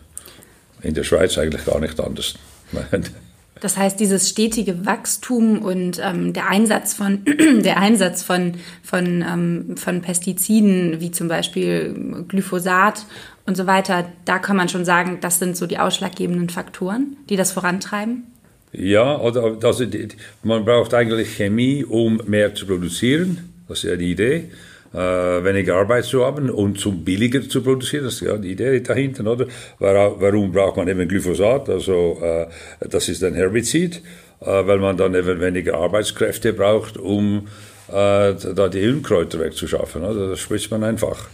In 0.82 0.94
der 0.94 1.04
Schweiz 1.04 1.38
eigentlich 1.38 1.64
gar 1.64 1.78
nicht 1.78 2.00
anders. 2.00 2.34
Das 3.60 3.76
heißt, 3.76 3.98
dieses 4.00 4.28
stetige 4.28 4.84
Wachstum 4.84 5.62
und 5.62 6.00
ähm, 6.02 6.32
der 6.32 6.48
Einsatz 6.48 6.94
von 6.94 7.24
der 7.62 7.78
Einsatz 7.78 8.22
von 8.22 8.54
von 8.82 9.22
ähm, 9.22 9.76
von 9.76 10.02
Pestiziden 10.02 11.00
wie 11.00 11.10
zum 11.10 11.28
Beispiel 11.28 12.24
Glyphosat 12.28 13.06
und 13.46 13.56
so 13.56 13.66
weiter, 13.66 14.06
da 14.24 14.38
kann 14.38 14.56
man 14.56 14.68
schon 14.68 14.84
sagen, 14.84 15.18
das 15.20 15.38
sind 15.38 15.56
so 15.56 15.66
die 15.66 15.78
ausschlaggebenden 15.78 16.48
Faktoren, 16.48 17.16
die 17.28 17.36
das 17.36 17.52
vorantreiben. 17.52 18.24
Ja, 18.72 19.18
also 19.18 19.84
die, 19.84 20.08
man 20.42 20.64
braucht 20.64 20.94
eigentlich 20.94 21.36
Chemie, 21.36 21.84
um 21.84 22.20
mehr 22.26 22.54
zu 22.54 22.66
produzieren. 22.66 23.50
Das 23.68 23.78
ist 23.78 23.90
ja 23.90 23.96
die 23.96 24.10
Idee 24.10 24.50
weniger 24.94 25.76
Arbeit 25.76 26.04
zu 26.04 26.24
haben 26.24 26.50
und 26.50 26.78
zum 26.78 27.04
billiger 27.04 27.48
zu 27.48 27.62
produzieren. 27.62 28.04
Das 28.04 28.14
ist 28.14 28.20
ja 28.20 28.36
die 28.36 28.52
Idee 28.52 28.80
dahinter, 28.80 29.26
oder? 29.26 29.46
Warum 29.78 30.52
braucht 30.52 30.76
man 30.76 30.88
eben 30.88 31.08
Glyphosat? 31.08 31.68
Also, 31.68 32.18
äh, 32.22 32.46
das 32.88 33.08
ist 33.08 33.24
ein 33.24 33.34
Herbizid, 33.34 34.02
äh, 34.40 34.46
weil 34.46 34.78
man 34.78 34.96
dann 34.96 35.14
eben 35.14 35.40
weniger 35.40 35.74
Arbeitskräfte 35.74 36.52
braucht, 36.52 36.96
um 36.96 37.48
äh, 37.88 38.34
da 38.34 38.68
die 38.68 38.88
Unkräuter 38.88 39.40
wegzuschaffen. 39.40 40.04
Oder? 40.04 40.30
Das 40.30 40.40
spritzt 40.40 40.70
man 40.70 40.84
einfach. 40.84 41.28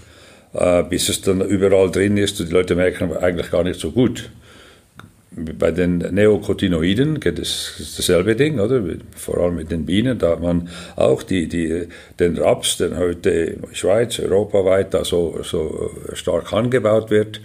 Äh, 0.53 0.83
bis 0.85 1.09
es 1.09 1.21
dann 1.21 1.43
überall 1.43 1.91
drin 1.91 2.17
ist 2.17 2.41
und 2.41 2.49
die 2.49 2.53
Leute 2.53 2.75
merken 2.75 3.17
eigentlich 3.17 3.51
gar 3.51 3.63
nicht 3.63 3.79
so 3.79 3.93
gut 3.93 4.31
bei 5.33 5.71
den 5.71 5.99
Neocotinoiden 5.99 7.21
geht 7.21 7.39
es 7.39 7.95
dasselbe 7.97 8.35
Ding, 8.35 8.59
oder? 8.59 8.83
Vor 9.15 9.39
allem 9.39 9.57
mit 9.57 9.71
den 9.71 9.87
Bienen, 9.87 10.19
da 10.19 10.31
hat 10.31 10.41
man 10.41 10.69
auch 10.97 11.23
die, 11.23 11.47
die, 11.47 11.87
den 12.19 12.37
Raps, 12.37 12.79
der 12.79 12.97
heute 12.97 13.31
in 13.31 13.63
Schweiz, 13.73 14.19
europaweit 14.19 14.93
da 14.93 15.05
so, 15.05 15.41
so 15.45 15.93
stark 16.15 16.53
angebaut 16.53 17.11
wird, 17.11 17.41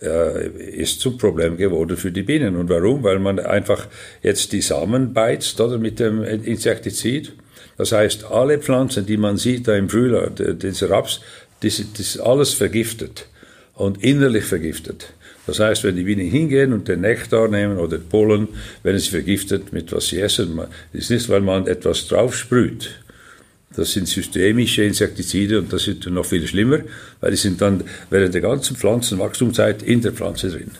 äh, 0.00 0.46
ist 0.48 1.00
zum 1.00 1.18
Problem 1.18 1.56
geworden 1.56 1.96
für 1.96 2.12
die 2.12 2.22
Bienen. 2.22 2.54
Und 2.54 2.68
warum? 2.68 3.02
Weil 3.02 3.18
man 3.18 3.40
einfach 3.40 3.88
jetzt 4.22 4.52
die 4.52 4.60
Samen 4.60 5.12
beizt, 5.12 5.60
oder? 5.60 5.78
Mit 5.78 5.98
dem 5.98 6.22
Insektizid. 6.22 7.32
Das 7.76 7.90
heißt, 7.90 8.30
alle 8.30 8.58
Pflanzen, 8.58 9.04
die 9.04 9.16
man 9.16 9.36
sieht 9.36 9.66
da 9.66 9.74
im 9.74 9.88
Frühjahr, 9.88 10.30
dieser 10.30 10.90
Raps, 10.90 11.20
das 11.60 11.80
ist 11.80 12.20
alles 12.20 12.54
vergiftet 12.54 13.26
und 13.74 14.02
innerlich 14.02 14.44
vergiftet. 14.44 15.08
Das 15.46 15.60
heißt, 15.60 15.84
wenn 15.84 15.96
die 15.96 16.02
Bienen 16.02 16.28
hingehen 16.28 16.72
und 16.72 16.88
den 16.88 17.02
Nektar 17.02 17.48
nehmen 17.48 17.78
oder 17.78 17.98
Pollen, 17.98 18.48
werden 18.82 18.98
sie 18.98 19.10
vergiftet 19.10 19.72
mit 19.72 19.92
was 19.92 20.08
sie 20.08 20.20
essen. 20.20 20.60
Es 20.92 21.04
ist 21.04 21.10
nicht, 21.10 21.28
weil 21.28 21.40
man 21.40 21.66
etwas 21.66 22.08
drauf 22.08 22.36
sprüht. 22.36 22.90
Das 23.76 23.92
sind 23.92 24.08
systemische 24.08 24.82
Insektizide 24.82 25.58
und 25.58 25.72
das 25.72 25.86
ist 25.86 26.06
noch 26.06 26.24
viel 26.24 26.46
schlimmer, 26.46 26.80
weil 27.20 27.30
die 27.30 27.36
sind 27.36 27.60
dann 27.60 27.84
während 28.10 28.34
der 28.34 28.40
ganzen 28.40 28.76
Pflanzenwachstumszeit 28.76 29.82
in 29.82 30.00
der 30.00 30.12
Pflanze 30.12 30.50
drin. 30.50 30.70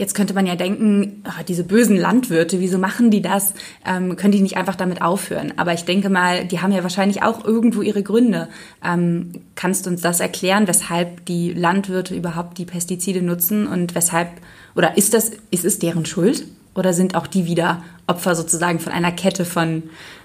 Jetzt 0.00 0.14
könnte 0.14 0.32
man 0.32 0.46
ja 0.46 0.56
denken, 0.56 1.22
ach, 1.24 1.42
diese 1.42 1.62
bösen 1.62 1.94
Landwirte, 1.94 2.58
wieso 2.58 2.78
machen 2.78 3.10
die 3.10 3.20
das? 3.20 3.52
Ähm, 3.86 4.16
können 4.16 4.32
die 4.32 4.40
nicht 4.40 4.56
einfach 4.56 4.74
damit 4.74 5.02
aufhören? 5.02 5.52
Aber 5.58 5.74
ich 5.74 5.84
denke 5.84 6.08
mal, 6.08 6.46
die 6.46 6.60
haben 6.60 6.72
ja 6.72 6.82
wahrscheinlich 6.82 7.22
auch 7.22 7.44
irgendwo 7.44 7.82
ihre 7.82 8.02
Gründe. 8.02 8.48
Ähm, 8.82 9.32
kannst 9.56 9.84
du 9.84 9.90
uns 9.90 10.00
das 10.00 10.20
erklären, 10.20 10.66
weshalb 10.66 11.26
die 11.26 11.52
Landwirte 11.52 12.14
überhaupt 12.14 12.56
die 12.56 12.64
Pestizide 12.64 13.20
nutzen 13.20 13.66
und 13.66 13.94
weshalb, 13.94 14.28
oder 14.74 14.96
ist 14.96 15.12
das, 15.12 15.32
ist 15.50 15.66
es 15.66 15.78
deren 15.78 16.06
Schuld? 16.06 16.46
Oder 16.74 16.94
sind 16.94 17.14
auch 17.14 17.26
die 17.26 17.44
wieder 17.44 17.84
Opfer 18.06 18.34
sozusagen 18.34 18.80
von 18.80 18.94
einer 18.94 19.12
Kette 19.12 19.44
von, 19.44 19.82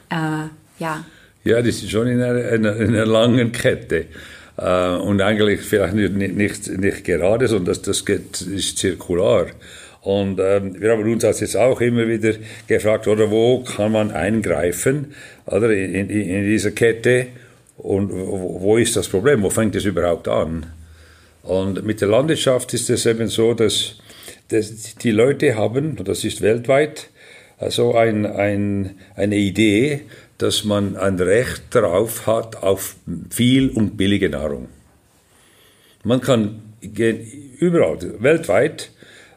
äh, 0.10 0.48
ja? 0.80 1.04
Ja, 1.44 1.62
die 1.62 1.72
sind 1.72 1.92
schon 1.92 2.08
in 2.08 2.22
einer, 2.22 2.48
einer, 2.48 2.72
einer 2.76 3.06
langen 3.06 3.52
Kette. 3.52 4.06
Äh, 4.58 4.96
und 4.98 5.22
eigentlich 5.22 5.62
vielleicht 5.62 5.94
nicht, 5.94 6.13
nicht, 6.36 6.68
nicht 6.78 7.04
gerade, 7.04 7.48
sondern 7.48 7.65
das, 7.65 7.82
das 7.82 8.06
geht, 8.06 8.41
ist 8.41 8.78
zirkular. 8.78 9.48
Und 10.02 10.39
ähm, 10.39 10.80
wir 10.80 10.91
haben 10.91 11.12
uns 11.12 11.24
das 11.24 11.39
jetzt 11.39 11.58
auch 11.58 11.82
immer 11.82 12.08
wieder 12.08 12.34
gefragt, 12.68 13.08
oder 13.08 13.32
wo 13.32 13.63
kann 13.63 13.91
man 13.91 14.12
eingreifen 14.12 15.13
oder 15.48 15.72
in, 15.72 15.96
in, 15.96 16.10
in 16.10 16.46
dieser 16.46 16.72
Kette 16.72 17.28
und 17.78 18.12
wo, 18.12 18.62
wo 18.62 18.78
ist 18.78 18.96
das 18.96 19.08
Problem, 19.08 19.41
wo 19.41 19.50
fängt 19.50 19.76
es 19.76 19.86
überhaupt 19.86 20.28
an? 20.28 20.68
Und 21.41 21.84
mit 21.86 22.02
der 22.02 22.08
Landwirtschaft 22.08 22.74
ist 22.76 22.89
es 22.89 23.06
eben 23.06 23.28
so, 23.28 23.54
dass, 23.54 23.96
dass 24.50 24.96
die 24.96 25.12
Leute 25.12 25.56
haben, 25.56 25.98
und 25.98 26.08
das 26.08 26.24
ist 26.24 26.41
weltweit, 26.41 27.10
also 27.58 27.96
ein, 27.96 28.26
ein, 28.26 28.96
eine 29.15 29.38
Idee, 29.38 30.02
dass 30.38 30.63
man 30.63 30.98
ein 30.98 31.19
Recht 31.19 31.63
darauf 31.71 32.28
hat 32.28 32.58
auf 32.58 32.95
viel 33.30 33.69
und 33.69 33.98
billige 33.98 34.30
Nahrung. 34.30 34.67
Man 36.04 36.21
kann 36.21 36.62
überall, 37.60 37.98
weltweit, 38.19 38.91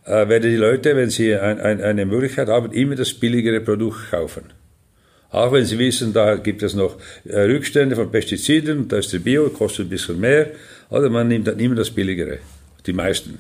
äh, 0.05 0.29
werden 0.29 0.51
die 0.51 0.57
Leute, 0.57 0.97
wenn 0.97 1.11
sie 1.11 1.35
ein, 1.35 1.61
ein, 1.61 1.81
eine 1.81 2.07
Möglichkeit 2.07 2.49
haben, 2.49 2.73
immer 2.73 2.95
das 2.95 3.15
billigere 3.15 3.61
Produkt 3.61 4.11
kaufen. 4.11 4.45
Auch 5.31 5.53
wenn 5.53 5.67
sie 5.67 5.79
wissen, 5.79 6.13
da 6.13 6.37
gibt 6.37 6.63
es 6.63 6.75
noch 6.75 6.97
äh, 7.25 7.41
Rückstände 7.41 7.95
von 7.95 8.11
Pestiziden, 8.11 8.89
da 8.89 8.99
ist 8.99 9.13
der 9.13 9.19
Bio, 9.19 9.49
kostet 9.51 9.87
ein 9.87 9.91
bisschen 9.91 10.19
mehr, 10.19 10.51
oder 10.91 11.11
man 11.11 11.29
nimmt 11.29 11.47
dann 11.47 11.59
immer 11.59 11.75
das 11.75 11.91
billigere, 11.91 12.39
die 12.87 12.95
meisten. 12.95 13.39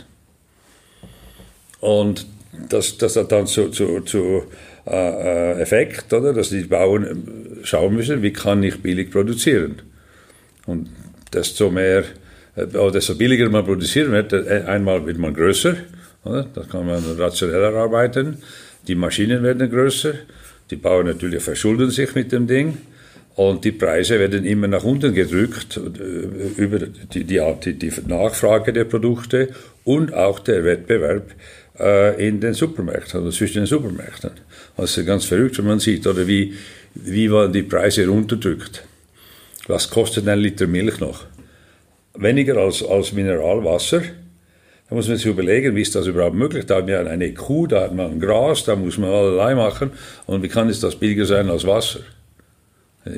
Und 1.81 2.27
das, 2.69 2.99
das 2.99 3.17
hat 3.17 3.33
dann 3.33 3.47
zu, 3.47 3.71
zu, 3.71 4.01
zu 4.01 4.45
äh, 4.87 4.91
äh, 4.91 5.61
Effekt, 5.61 6.13
oder? 6.13 6.33
dass 6.33 6.51
die 6.51 6.63
Bauern 6.63 7.48
schauen 7.69 7.95
müssen, 7.95 8.23
wie 8.23 8.33
kann 8.33 8.63
ich 8.63 8.81
billig 8.83 9.11
produzieren. 9.11 9.83
Und 10.67 10.89
desto 11.33 11.71
mehr, 11.71 12.05
oder 12.57 12.93
desto 12.93 13.15
billiger 13.15 13.49
man 13.51 13.65
produzieren 13.65 14.13
wird, 14.13 14.33
einmal 14.33 15.05
wird 15.07 15.19
man 15.19 15.35
größer, 15.35 15.77
oder? 16.25 16.47
da 16.55 16.63
kann 16.63 16.87
man 16.87 17.03
rationeller 17.19 17.75
arbeiten, 17.75 18.39
die 18.87 18.95
Maschinen 18.95 19.43
werden 19.43 19.71
größer, 19.71 20.15
die 20.71 20.77
Bauern 20.77 21.07
natürlich 21.07 21.43
verschulden 21.43 21.91
sich 21.91 22.15
mit 22.15 22.33
dem 22.33 22.47
Ding 22.47 22.79
und 23.37 23.65
die 23.65 23.73
Preise 23.73 24.19
werden 24.19 24.45
immer 24.45 24.67
nach 24.67 24.85
unten 24.85 25.15
gedrückt 25.15 25.79
über 26.57 26.79
die, 26.81 27.25
die, 27.25 27.73
die 27.75 27.93
Nachfrage 28.07 28.73
der 28.73 28.85
Produkte 28.85 29.51
und 29.85 30.13
auch 30.13 30.41
der 30.41 30.65
Wettbewerb 30.65 31.31
äh, 31.79 32.29
in 32.29 32.41
den 32.41 32.55
Supermärkten 32.55 33.23
oder 33.23 33.31
zwischen 33.31 33.59
den 33.59 33.67
Supermärkten. 33.67 34.33
Das 34.77 34.97
ist 34.97 35.07
ganz 35.07 35.25
verrückt, 35.25 35.59
wenn 35.59 35.67
man 35.67 35.81
sieht, 35.81 36.07
oder 36.07 36.27
wie, 36.27 36.55
wie 36.95 37.29
man 37.29 37.53
die 37.53 37.63
Preise 37.63 38.07
runterdrückt. 38.07 38.85
Was 39.67 39.91
kostet 39.91 40.27
ein 40.29 40.39
Liter 40.39 40.67
Milch 40.67 41.01
noch? 41.01 41.25
Weniger 42.15 42.57
als, 42.57 42.83
als 42.83 43.13
Mineralwasser. 43.13 44.03
Da 44.89 44.95
muss 44.95 45.09
man 45.09 45.19
sich 45.19 45.27
überlegen, 45.27 45.77
wie 45.77 45.83
ist 45.83 45.95
das 45.95 46.07
überhaupt 46.07 46.35
möglich? 46.35 46.65
Da 46.67 46.77
hat 46.77 46.87
man 46.87 47.07
eine 47.07 47.35
Kuh, 47.35 47.67
da 47.67 47.83
hat 47.83 47.95
man 47.95 48.19
Gras, 48.19 48.65
da 48.65 48.75
muss 48.75 48.97
man 48.97 49.11
allerlei 49.11 49.55
machen. 49.55 49.93
Und 50.27 50.43
wie 50.43 50.49
kann 50.49 50.69
es 50.69 50.81
das 50.81 50.97
billiger 50.97 51.27
sein 51.27 51.51
als 51.51 51.67
Wasser? 51.67 52.01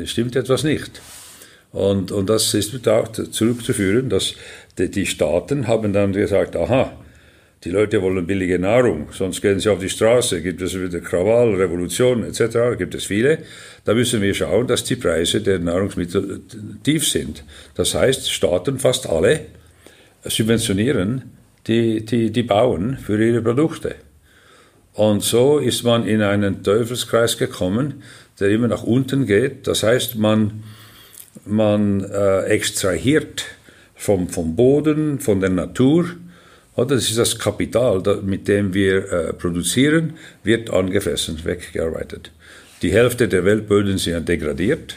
Stimmt 0.05 0.37
etwas 0.37 0.65
nicht. 0.65 1.01
Und, 1.73 2.11
und 2.11 2.29
das 2.29 2.53
ist 2.55 2.89
auch 2.89 3.09
zurückzuführen, 3.13 4.09
dass 4.09 4.35
die, 4.79 4.91
die 4.91 5.07
Staaten 5.07 5.69
haben 5.69 5.93
dann 5.93 6.13
gesagt, 6.13 6.57
aha, 6.57 6.93
die 7.65 7.71
Leute 7.71 8.01
wollen 8.01 8.27
billige 8.27 8.59
Nahrung, 8.59 9.09
sonst 9.13 9.43
gehen 9.43 9.61
sie 9.61 9.69
auf 9.69 9.81
die 9.81 9.91
Straße, 9.91 10.41
gibt 10.41 10.63
es 10.63 10.75
wieder 10.75 11.01
Krawall, 11.01 11.55
Revolution 11.57 12.25
etc., 12.25 12.79
gibt 12.79 12.95
es 12.95 13.05
viele. 13.05 13.39
Da 13.85 13.93
müssen 13.93 14.23
wir 14.23 14.33
schauen, 14.33 14.67
dass 14.67 14.85
die 14.85 14.97
Preise 14.97 15.43
der 15.43 15.59
Nahrungsmittel 15.59 16.41
tief 16.83 17.07
sind. 17.07 17.45
Das 17.75 17.95
heißt, 17.95 18.31
Staaten, 18.33 18.79
fast 18.79 19.07
alle, 19.07 19.41
subventionieren 20.25 21.25
die, 21.67 22.05
die, 22.05 22.31
die 22.31 22.43
Bauern 22.43 22.97
für 22.97 23.23
ihre 23.23 23.43
Produkte. 23.43 23.97
Und 24.95 25.23
so 25.23 25.59
ist 25.59 25.83
man 25.85 26.07
in 26.07 26.23
einen 26.23 26.63
Teufelskreis 26.63 27.37
gekommen, 27.37 28.03
der 28.39 28.49
immer 28.49 28.69
nach 28.69 28.83
unten 28.83 29.27
geht. 29.27 29.67
Das 29.67 29.83
heißt, 29.83 30.17
man, 30.17 30.63
man 31.45 32.05
äh, 32.05 32.45
extrahiert 32.45 33.45
vom, 33.95 34.29
vom 34.29 34.57
Boden, 34.57 35.21
von 35.21 35.41
der 35.41 35.51
Natur, 35.51 36.07
das 36.85 37.09
ist 37.11 37.19
das 37.19 37.39
Kapital, 37.39 38.03
mit 38.23 38.49
dem 38.49 38.73
wir 38.75 39.13
äh, 39.13 39.33
produzieren, 39.33 40.15
wird 40.45 40.71
angefressen, 40.71 41.45
weggearbeitet. 41.45 42.33
Die 42.83 42.93
Hälfte 42.93 43.29
der 43.29 43.45
Weltböden 43.45 43.99
sind 43.99 44.29
degradiert. 44.29 44.95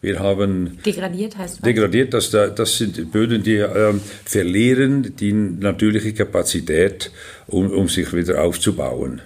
Wir 0.00 0.18
haben 0.18 0.78
degradiert 0.84 1.38
heißt 1.38 1.58
was? 1.58 1.62
Degradiert, 1.62 2.12
das, 2.12 2.30
das 2.30 2.76
sind 2.76 3.12
Böden, 3.12 3.44
die 3.44 3.58
ähm, 3.58 4.00
verlieren 4.24 5.14
die 5.16 5.32
natürliche 5.32 6.12
Kapazität, 6.12 7.12
um, 7.46 7.70
um 7.70 7.88
sich 7.88 8.12
wieder 8.12 8.42
aufzubauen. 8.42 9.20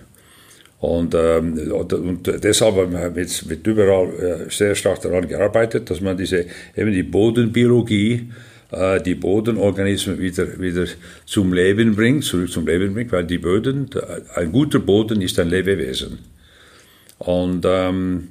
Und, 0.79 1.15
ähm, 1.15 1.73
und 1.73 2.27
deshalb 2.45 2.77
wird, 3.17 3.49
wird 3.49 3.67
überall 3.67 4.09
äh, 4.47 4.51
sehr 4.51 4.75
stark 4.75 5.01
daran 5.01 5.27
gearbeitet, 5.27 5.89
dass 5.89 6.03
man 6.03 6.19
diese 6.19 6.45
eben 6.77 6.93
die 6.93 7.03
Bodenbiologie 7.03 8.13
äh, 8.15 8.25
die 9.05 9.15
Bodenorganismen 9.15 10.19
wieder, 10.19 10.61
wieder 10.61 10.87
zum 11.25 11.53
Leben 11.53 11.97
bringt, 11.97 12.25
zurück 12.25 12.51
zum 12.51 12.67
Leben 12.67 12.93
bringt, 12.93 13.11
weil 13.11 13.25
die 13.25 13.39
Böden, 13.39 13.89
ein 14.35 14.53
guter 14.53 14.81
Boden 14.81 15.23
ist 15.23 15.39
ein 15.39 15.49
Lebewesen. 15.49 16.19
Und 17.19 17.65
ähm, 17.67 18.29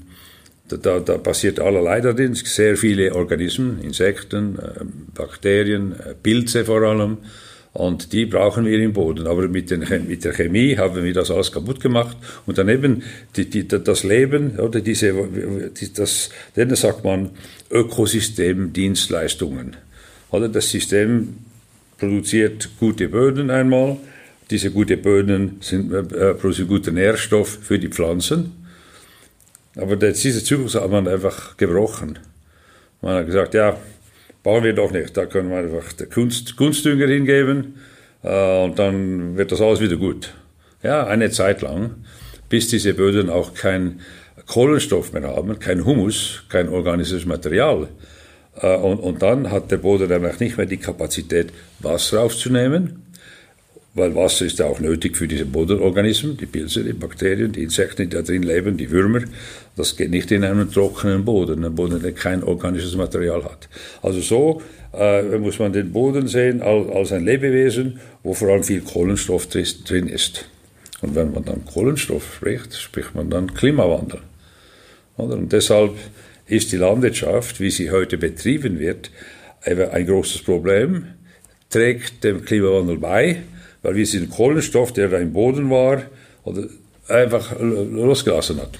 da, 0.67 0.99
da, 0.99 1.17
passiert 1.17 1.59
allerlei 1.59 2.01
darin, 2.01 2.33
sehr 2.33 2.75
viele 2.77 3.13
Organismen, 3.13 3.79
Insekten, 3.81 4.57
äh, 4.57 4.83
Bakterien, 5.13 5.93
äh, 5.93 6.15
Pilze 6.21 6.65
vor 6.65 6.81
allem. 6.81 7.19
Und 7.73 8.11
die 8.13 8.25
brauchen 8.25 8.65
wir 8.65 8.79
im 8.79 8.93
Boden. 8.93 9.27
Aber 9.27 9.47
mit, 9.49 9.69
den, 9.69 9.85
mit 10.07 10.23
der 10.23 10.33
Chemie 10.33 10.77
haben 10.77 11.03
wir 11.03 11.13
das 11.13 11.29
alles 11.29 11.51
kaputt 11.51 11.81
gemacht. 11.81 12.15
Und 12.45 12.57
daneben 12.57 13.03
die, 13.35 13.49
die, 13.49 13.67
das 13.67 14.03
Leben, 14.03 14.57
oder 14.57 14.79
diese, 14.79 15.13
das, 15.93 16.29
denen 16.55 16.75
sagt 16.75 17.03
man 17.03 17.31
Ökosystemdienstleistungen. 17.69 19.75
Oder 20.31 20.49
das 20.49 20.69
System 20.69 21.35
produziert 21.97 22.69
gute 22.79 23.07
Böden 23.07 23.49
einmal. 23.49 23.97
Diese 24.49 24.71
guten 24.71 25.01
Böden 25.01 25.57
sind, 25.61 25.91
äh, 25.93 26.33
produzieren 26.33 26.67
guten 26.67 26.95
Nährstoff 26.95 27.59
für 27.61 27.79
die 27.79 27.87
Pflanzen. 27.87 28.51
Aber 29.75 29.95
dieser 29.95 30.43
Zyklus 30.43 30.75
hat 30.75 30.89
man 30.89 31.07
einfach 31.07 31.57
gebrochen. 31.57 32.19
Man 33.01 33.15
hat 33.15 33.25
gesagt, 33.25 33.53
ja, 33.53 33.77
bauen 34.43 34.63
wir 34.63 34.73
doch 34.73 34.91
nicht. 34.91 35.17
Da 35.17 35.25
können 35.25 35.49
wir 35.49 35.57
einfach 35.57 35.93
Kunst, 36.13 36.55
Kunstdünger 36.55 37.07
hingeben 37.07 37.75
äh, 38.23 38.63
und 38.63 38.79
dann 38.79 39.35
wird 39.37 39.51
das 39.51 39.61
alles 39.61 39.81
wieder 39.81 39.97
gut. 39.97 40.33
Ja, 40.83 41.07
eine 41.07 41.31
Zeit 41.31 41.61
lang, 41.61 41.95
bis 42.47 42.67
diese 42.67 42.93
Böden 42.93 43.29
auch 43.29 43.53
kein 43.53 44.01
Kohlenstoff 44.45 45.13
mehr 45.13 45.23
haben, 45.23 45.57
kein 45.59 45.85
Humus, 45.85 46.43
kein 46.49 46.69
organisches 46.69 47.25
Material. 47.25 47.87
Äh, 48.61 48.75
und, 48.77 48.99
und 48.99 49.21
dann 49.21 49.51
hat 49.51 49.71
der 49.71 49.77
Boden 49.77 50.09
nämlich 50.09 50.39
nicht 50.39 50.57
mehr 50.57 50.65
die 50.65 50.77
Kapazität, 50.77 51.47
Wasser 51.79 52.21
aufzunehmen, 52.21 53.03
weil 53.93 54.13
Wasser 54.13 54.45
ist 54.45 54.59
ja 54.59 54.65
auch 54.65 54.79
nötig 54.79 55.15
für 55.15 55.27
diese 55.27 55.45
Bodenorganismen, 55.45 56.35
die 56.37 56.45
Pilze, 56.45 56.83
die 56.83 56.93
Bakterien, 56.93 57.53
die 57.53 57.63
Insekten, 57.63 58.09
die 58.09 58.15
da 58.15 58.21
drin 58.21 58.43
leben, 58.43 58.75
die 58.75 58.91
Würmer. 58.91 59.21
Das 59.77 59.95
geht 59.95 60.09
nicht 60.09 60.31
in 60.31 60.43
einen 60.43 60.69
trockenen 60.69 61.23
Boden, 61.23 61.63
einen 61.63 61.75
Boden, 61.75 62.01
der 62.01 62.11
kein 62.11 62.43
organisches 62.43 62.95
Material 62.95 63.43
hat. 63.45 63.69
Also 64.01 64.19
so 64.19 64.61
äh, 64.93 65.37
muss 65.37 65.59
man 65.59 65.71
den 65.71 65.93
Boden 65.93 66.27
sehen 66.27 66.61
als 66.61 67.11
ein 67.13 67.23
Lebewesen, 67.23 67.99
wo 68.23 68.33
vor 68.33 68.49
allem 68.49 68.63
viel 68.63 68.81
Kohlenstoff 68.81 69.47
drin 69.47 70.07
ist. 70.07 70.45
Und 71.01 71.15
wenn 71.15 71.31
man 71.31 71.45
dann 71.45 71.65
Kohlenstoff 71.65 72.35
spricht, 72.35 72.75
spricht 72.75 73.15
man 73.15 73.29
dann 73.29 73.53
Klimawandel. 73.53 74.19
Und 75.17 75.53
deshalb 75.53 75.91
ist 76.47 76.71
die 76.71 76.77
Landwirtschaft, 76.77 77.59
wie 77.59 77.71
sie 77.71 77.91
heute 77.91 78.17
betrieben 78.17 78.79
wird, 78.79 79.11
ein 79.63 80.05
großes 80.05 80.43
Problem, 80.43 81.07
trägt 81.69 82.23
dem 82.23 82.45
Klimawandel 82.45 82.97
bei, 82.97 83.41
weil 83.81 83.95
wir 83.95 84.03
diesen 84.03 84.29
Kohlenstoff, 84.29 84.93
der 84.93 85.09
da 85.09 85.17
im 85.17 85.33
Boden 85.33 85.69
war, 85.69 86.03
einfach 87.07 87.59
losgelassen 87.59 88.61
hat 88.61 88.79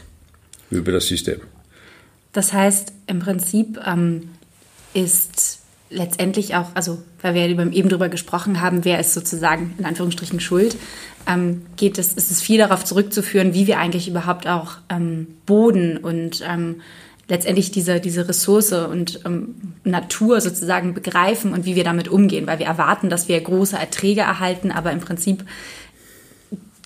über 0.70 0.92
das 0.92 1.08
System. 1.08 1.42
Das 2.34 2.54
heißt, 2.54 2.94
im 3.08 3.20
Prinzip 3.20 3.80
ähm, 3.86 4.30
ist 4.94 5.60
letztendlich 5.90 6.56
auch, 6.56 6.68
also 6.74 7.02
weil 7.22 7.34
wir 7.34 7.44
eben 7.46 7.90
darüber 7.90 8.10
gesprochen 8.10 8.62
haben, 8.62 8.84
wer 8.84 9.00
ist 9.00 9.14
sozusagen 9.14 9.74
in 9.78 9.86
Anführungsstrichen 9.86 10.40
schuld, 10.40 10.76
ähm, 11.28 11.66
geht 11.78 11.98
es, 11.98 12.14
ist 12.14 12.32
es 12.32 12.42
viel 12.42 12.58
darauf 12.58 12.84
zurückzuführen, 12.84 13.54
wie 13.54 13.68
wir 13.68 13.80
eigentlich 13.80 14.08
überhaupt 14.08 14.48
auch 14.48 14.78
ähm, 14.90 15.28
Boden 15.46 15.98
und 15.98 16.44
ähm, 16.48 16.82
letztendlich 17.28 17.72
diese, 17.72 18.00
diese 18.00 18.28
Ressource 18.28 18.72
und 18.74 19.22
ähm, 19.26 19.56
Natur 19.84 20.42
sozusagen 20.42 20.94
begreifen 20.94 21.54
und 21.54 21.66
wie 21.66 21.76
wir 21.76 21.84
damit 21.84 22.08
umgehen, 22.08 22.48
weil 22.48 22.60
wir 22.60 22.68
erwarten, 22.68 23.10
dass 23.10 23.28
wir 23.28 23.40
große 23.40 23.78
Erträge 23.78 24.22
erhalten, 24.22 24.72
aber 24.72 24.92
im 24.92 25.00
Prinzip 25.00 25.44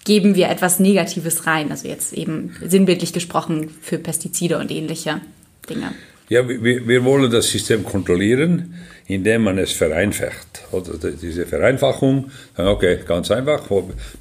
geben 0.06 0.36
wir 0.36 0.50
etwas 0.50 0.80
Negatives 0.80 1.46
rein, 1.46 1.72
also 1.72 1.88
jetzt 1.88 2.14
eben 2.14 2.56
sinnbildlich 2.66 3.14
gesprochen 3.14 3.70
für 3.82 3.98
Pestizide 3.98 4.58
und 4.58 4.72
ähnliche 4.72 5.22
Dinge. 5.70 5.94
Ja, 6.30 6.48
wir, 6.48 6.88
wir 6.88 7.04
wollen 7.04 7.30
das 7.32 7.50
System 7.50 7.84
kontrollieren, 7.84 8.76
indem 9.08 9.44
man 9.44 9.58
es 9.58 9.72
vereinfacht. 9.72 10.64
Oder 10.72 11.12
diese 11.12 11.46
Vereinfachung, 11.48 12.30
okay, 12.56 13.00
ganz 13.06 13.32
einfach, 13.32 13.68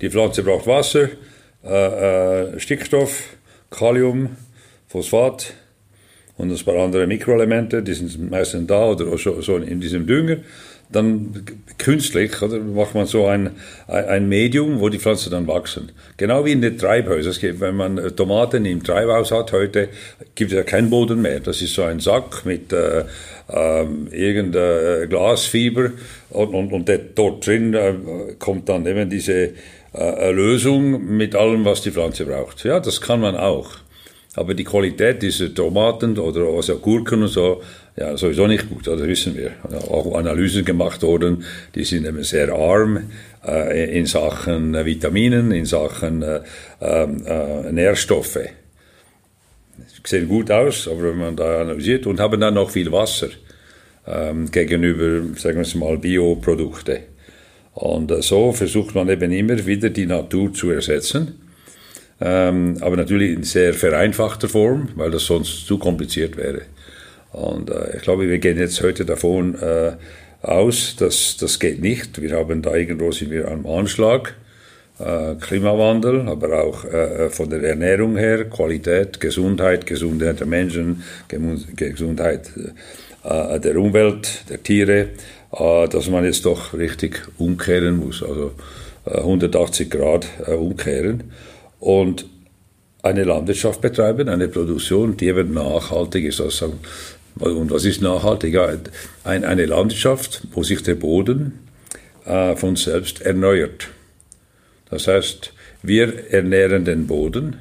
die 0.01 0.11
Pflanze 0.11 0.43
braucht 0.43 0.67
Wasser, 0.67 1.11
äh, 1.65 2.55
äh, 2.55 2.61
Stickstoff, 2.61 3.25
Kalium, 3.71 4.37
Phosphat, 4.89 5.53
und 6.39 6.53
ein 6.53 6.65
paar 6.65 6.77
andere 6.77 7.07
Mikroelemente, 7.07 7.83
die 7.83 7.95
sind 7.95 8.31
meistens 8.31 8.67
da 8.69 8.87
oder 8.87 9.19
so, 9.19 9.41
so 9.41 9.57
in 9.57 9.81
diesem 9.81 10.07
Dünger. 10.07 10.37
Dann 10.91 11.45
künstlich 11.77 12.41
oder, 12.41 12.61
macht 12.61 12.95
man 12.95 13.05
so 13.05 13.27
ein, 13.27 13.51
ein 13.89 14.27
Medium, 14.27 14.81
wo 14.81 14.89
die 14.89 14.99
Pflanzen 14.99 15.31
dann 15.31 15.47
wachsen. 15.47 15.93
Genau 16.17 16.47
wie 16.47 16.53
in 16.53 16.63
den 16.63 16.79
Treibhäusern. 16.79 17.61
Wenn 17.61 17.77
man 17.77 18.17
Tomaten 18.17 18.65
im 18.65 18.83
Treibhaus 18.83 19.31
hat 19.31 19.53
heute, 19.53 19.91
gibt 20.35 20.51
es 20.51 20.57
ja 20.57 20.63
keinen 20.63 20.89
Boden 20.89 21.21
mehr. 21.21 21.41
Das 21.41 21.61
ist 21.61 21.75
so 21.75 21.83
ein 21.83 22.01
Sack 22.01 22.47
mit 22.47 22.73
äh, 22.73 23.01
äh, 23.01 23.85
irgendeiner 24.13 25.07
Glasfiber 25.09 25.91
und, 26.31 26.55
und, 26.55 26.73
und 26.73 26.91
dort 27.17 27.47
drin 27.47 27.75
äh, 27.75 27.95
kommt 28.39 28.71
dann 28.71 28.87
eben 28.87 29.11
diese 29.11 29.51
äh, 29.93 30.31
Lösung 30.31 31.05
mit 31.17 31.35
allem, 31.35 31.67
was 31.67 31.83
die 31.83 31.91
Pflanze 31.91 32.25
braucht. 32.25 32.65
Ja, 32.65 32.81
das 32.81 33.01
kann 33.03 33.21
man 33.21 33.37
auch. 33.37 33.73
Aber 34.35 34.55
die 34.55 34.65
Qualität 34.65 35.23
dieser 35.23 35.53
Tomaten 35.53 36.19
oder 36.19 36.43
also 36.49 36.79
Gurken 36.79 37.23
und 37.23 37.29
so, 37.29 37.63
ja, 37.97 38.17
sowieso 38.17 38.47
nicht 38.47 38.69
gut, 38.69 38.87
das 38.87 39.01
wissen 39.03 39.37
wir. 39.37 39.53
Auch 39.91 40.15
Analysen 40.15 40.65
gemacht 40.65 41.03
worden, 41.03 41.45
die 41.75 41.85
sind 41.85 42.07
eben 42.07 42.23
sehr 42.23 42.53
arm 42.53 43.11
äh, 43.47 43.99
in 43.99 44.07
Sachen 44.07 44.75
Vitaminen, 44.75 45.51
in 45.51 45.65
Sachen 45.65 46.23
äh, 46.23 46.41
äh, 46.81 47.73
Nährstoffe. 47.73 48.39
Sehen 50.05 50.29
gut 50.29 50.51
aus, 50.51 50.89
aber 50.89 51.05
wenn 51.05 51.19
man 51.19 51.37
da 51.37 51.63
analysiert 51.63 52.07
und 52.07 52.21
haben 52.21 52.41
dann 52.41 52.55
noch 52.55 52.71
viel 52.71 52.93
Wasser 52.93 53.29
ähm, 54.07 54.51
gegenüber, 54.51 55.37
sagen 55.39 55.65
wir 55.65 55.81
mal, 55.81 55.99
Bioprodukte. 55.99 57.01
Und 57.75 58.11
äh, 58.11 58.23
so 58.23 58.53
versucht 58.53 58.95
man 58.95 59.09
eben 59.09 59.33
immer 59.33 59.67
wieder 59.67 59.91
die 59.91 60.07
Natur 60.07 60.53
zu 60.53 60.71
ersetzen 60.71 61.48
ähm, 62.21 62.77
aber 62.81 62.97
natürlich 62.97 63.33
in 63.33 63.43
sehr 63.45 63.75
vereinfachter 63.75 64.49
Form, 64.49 64.89
weil 64.97 65.11
das 65.11 65.27
sonst 65.27 65.67
zu 65.67 65.79
kompliziert 65.79 66.37
wäre. 66.37 66.63
Und 67.33 67.71
äh, 67.71 67.97
ich 67.97 68.03
glaube, 68.03 68.29
wir 68.29 68.39
gehen 68.39 68.59
jetzt 68.59 68.83
heute 68.83 69.05
davon 69.05 69.55
äh, 69.57 69.93
aus, 70.43 70.97
dass 70.97 71.37
das 71.37 71.59
geht 71.59 71.81
nicht. 71.81 72.21
Wir 72.21 72.37
haben 72.37 72.63
da 72.63 72.75
irgendwo 72.75 73.13
sind 73.13 73.31
wir 73.31 73.49
am 73.49 73.67
Anschlag. 73.67 74.35
Äh, 74.99 75.37
Klimawandel, 75.37 76.29
aber 76.29 76.65
auch 76.65 76.85
äh, 76.85 77.31
von 77.31 77.51
der 77.51 77.63
Ernährung 77.63 78.17
her, 78.17 78.47
Qualität, 78.47 79.21
Gesundheit, 79.21 79.87
Gesundheit 79.87 80.41
der 80.41 80.49
Menschen, 80.49 81.05
Gesundheit 81.77 82.51
äh, 83.23 83.61
der 83.61 83.77
Umwelt, 83.77 84.45
der 84.49 84.61
Tiere, 84.61 85.11
äh, 85.53 85.89
dass 85.89 86.09
man 86.11 86.25
jetzt 86.25 86.45
doch 86.47 86.75
richtig 86.75 87.23
umkehren 87.39 87.97
muss, 87.97 88.25
also 88.25 88.53
180 89.05 89.89
Grad 89.89 90.27
umkehren 90.49 91.31
und 91.81 92.27
eine 93.03 93.25
Landwirtschaft 93.25 93.81
betreiben, 93.81 94.29
eine 94.29 94.49
Produktion, 94.49 95.17
die 95.17 95.29
eben 95.29 95.53
nachhaltig 95.55 96.25
ist. 96.25 96.41
Also, 96.41 96.75
und 97.39 97.71
was 97.71 97.85
ist 97.85 98.03
nachhaltig? 98.03 98.57
eine 99.25 99.67
Landwirtschaft, 99.67 100.43
wo 100.53 100.63
sich 100.63 100.83
der 100.83 100.97
Boden 100.97 101.61
äh, 102.25 102.57
von 102.57 102.77
selbst 102.77 103.23
erneuert. 103.23 103.89
Das 104.91 105.07
heißt, 105.07 105.53
wir 105.83 106.33
ernähren 106.33 106.85
den 106.85 107.07
Boden 107.07 107.57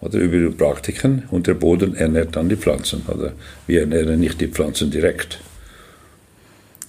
oder 0.00 0.18
über 0.18 0.50
Praktiken 0.54 1.24
und 1.30 1.46
der 1.46 1.54
Boden 1.54 1.94
ernährt 1.94 2.36
dann 2.36 2.48
die 2.48 2.56
Pflanzen. 2.56 3.02
Oder 3.06 3.32
wir 3.66 3.80
ernähren 3.80 4.20
nicht 4.20 4.40
die 4.40 4.48
Pflanzen 4.48 4.90
direkt. 4.90 5.40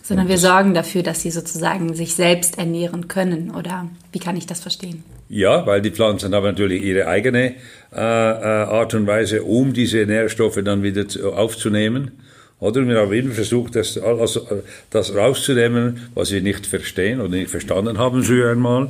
Sondern 0.04 0.28
wir 0.28 0.38
sorgen 0.38 0.74
dafür, 0.74 1.04
dass 1.04 1.22
sie 1.22 1.32
sozusagen 1.32 1.94
sich 1.94 2.16
selbst 2.16 2.58
ernähren 2.58 3.08
können. 3.08 3.52
Oder 3.52 3.88
wie 4.12 4.20
kann 4.20 4.36
ich 4.36 4.46
das 4.46 4.60
verstehen? 4.60 5.04
Ja, 5.34 5.66
weil 5.66 5.82
die 5.82 5.92
Pflanzen 5.92 6.36
haben 6.36 6.44
natürlich 6.44 6.84
ihre 6.84 7.08
eigene 7.08 7.56
äh, 7.94 7.96
äh, 7.96 8.00
Art 8.00 8.94
und 8.94 9.08
Weise, 9.08 9.44
um 9.44 9.72
diese 9.72 10.06
Nährstoffe 10.06 10.60
dann 10.62 10.84
wieder 10.84 11.08
zu, 11.08 11.32
aufzunehmen. 11.32 12.12
Oder 12.60 12.86
wir 12.86 13.00
haben 13.00 13.14
immer 13.14 13.32
versucht, 13.32 13.78
das, 13.78 13.98
also, 13.98 14.46
das 14.90 15.16
rauszunehmen, 15.16 16.10
was 16.16 16.34
wir 16.34 16.42
nicht 16.42 16.66
verstehen 16.66 17.22
oder 17.22 17.30
nicht 17.30 17.50
verstanden 17.50 17.98
haben 17.98 18.22
früher 18.24 18.52
einmal. 18.52 18.90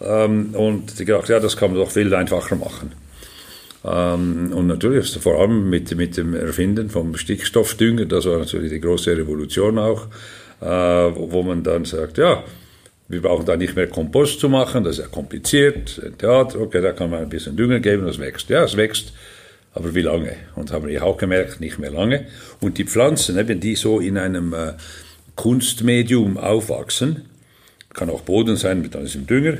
Ähm, 0.00 0.54
und 0.54 0.96
gedacht, 0.96 1.28
ja, 1.28 1.38
das 1.40 1.58
kann 1.58 1.72
man 1.72 1.80
doch 1.80 1.90
viel 1.90 2.14
einfacher 2.14 2.56
machen. 2.56 2.92
Ähm, 3.84 4.50
und 4.54 4.68
natürlich, 4.68 5.12
vor 5.18 5.42
allem 5.42 5.68
mit, 5.68 5.94
mit 5.94 6.16
dem 6.16 6.34
Erfinden 6.34 6.88
vom 6.88 7.16
Stickstoffdünger, 7.16 8.06
das 8.06 8.24
war 8.24 8.38
natürlich 8.38 8.72
die 8.72 8.80
große 8.80 9.14
Revolution 9.14 9.78
auch, 9.78 10.06
äh, 10.62 10.64
wo, 10.64 11.32
wo 11.32 11.42
man 11.42 11.62
dann 11.62 11.84
sagt, 11.84 12.16
ja, 12.16 12.44
wir 13.12 13.20
brauchen 13.20 13.44
da 13.44 13.58
nicht 13.58 13.76
mehr 13.76 13.88
Kompost 13.88 14.40
zu 14.40 14.48
machen, 14.48 14.84
das 14.84 14.98
ist 14.98 15.04
ja 15.04 15.08
kompliziert, 15.10 16.00
ein 16.02 16.16
Theater, 16.16 16.60
okay, 16.60 16.80
da 16.80 16.92
kann 16.92 17.10
man 17.10 17.20
ein 17.20 17.28
bisschen 17.28 17.56
Dünger 17.56 17.78
geben, 17.78 18.06
das 18.06 18.18
wächst. 18.18 18.48
Ja, 18.48 18.64
es 18.64 18.74
wächst, 18.74 19.12
aber 19.74 19.94
wie 19.94 20.00
lange? 20.00 20.34
Und 20.56 20.72
haben 20.72 20.88
wir 20.88 21.04
auch 21.04 21.18
gemerkt, 21.18 21.60
nicht 21.60 21.78
mehr 21.78 21.90
lange. 21.90 22.26
Und 22.60 22.78
die 22.78 22.84
Pflanzen, 22.84 23.36
wenn 23.36 23.60
die 23.60 23.76
so 23.76 24.00
in 24.00 24.16
einem 24.16 24.54
äh, 24.54 24.72
Kunstmedium 25.36 26.38
aufwachsen, 26.38 27.26
kann 27.92 28.08
auch 28.08 28.22
Boden 28.22 28.56
sein 28.56 28.80
mit 28.80 28.94
diesem 28.94 29.26
Dünger, 29.26 29.58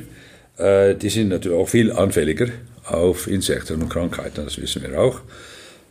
äh, 0.57 0.95
die 0.95 1.09
sind 1.09 1.29
natürlich 1.29 1.57
auch 1.59 1.69
viel 1.69 1.91
anfälliger 1.91 2.47
auf 2.85 3.27
Insekten 3.27 3.83
und 3.83 3.89
Krankheiten, 3.89 4.45
das 4.45 4.59
wissen 4.59 4.81
wir 4.81 4.99
auch. 4.99 5.21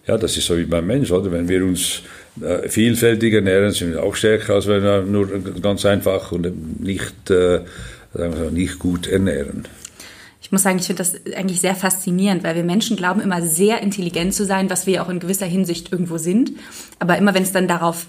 Ja, 0.08 0.18
das 0.18 0.36
ist 0.36 0.46
so 0.46 0.58
wie 0.58 0.64
beim 0.64 0.88
Mensch, 0.88 1.12
oder? 1.12 1.30
Wenn 1.30 1.48
wir 1.48 1.64
uns 1.64 2.02
äh, 2.40 2.68
vielfältig 2.68 3.34
ernähren, 3.34 3.72
sind 3.72 3.96
auch 3.96 4.14
stärker, 4.14 4.54
als 4.54 4.66
wenn 4.66 4.82
wir 4.82 5.02
nur 5.02 5.28
ganz 5.60 5.84
einfach 5.84 6.32
und 6.32 6.80
nicht, 6.80 7.30
äh, 7.30 7.60
sagen 8.14 8.34
wir 8.34 8.44
so, 8.44 8.50
nicht 8.50 8.78
gut 8.78 9.06
ernähren. 9.06 9.64
Ich 10.40 10.50
muss 10.50 10.62
sagen, 10.62 10.78
ich 10.78 10.86
finde 10.86 11.02
das 11.02 11.14
eigentlich 11.36 11.60
sehr 11.60 11.74
faszinierend, 11.74 12.42
weil 12.42 12.56
wir 12.56 12.64
Menschen 12.64 12.96
glauben 12.96 13.20
immer 13.20 13.42
sehr 13.42 13.80
intelligent 13.80 14.34
zu 14.34 14.44
sein, 14.44 14.70
was 14.70 14.86
wir 14.86 15.02
auch 15.02 15.08
in 15.08 15.20
gewisser 15.20 15.46
Hinsicht 15.46 15.92
irgendwo 15.92 16.18
sind. 16.18 16.52
Aber 16.98 17.16
immer 17.16 17.34
wenn 17.34 17.42
es 17.42 17.52
dann 17.52 17.68
darauf 17.68 18.06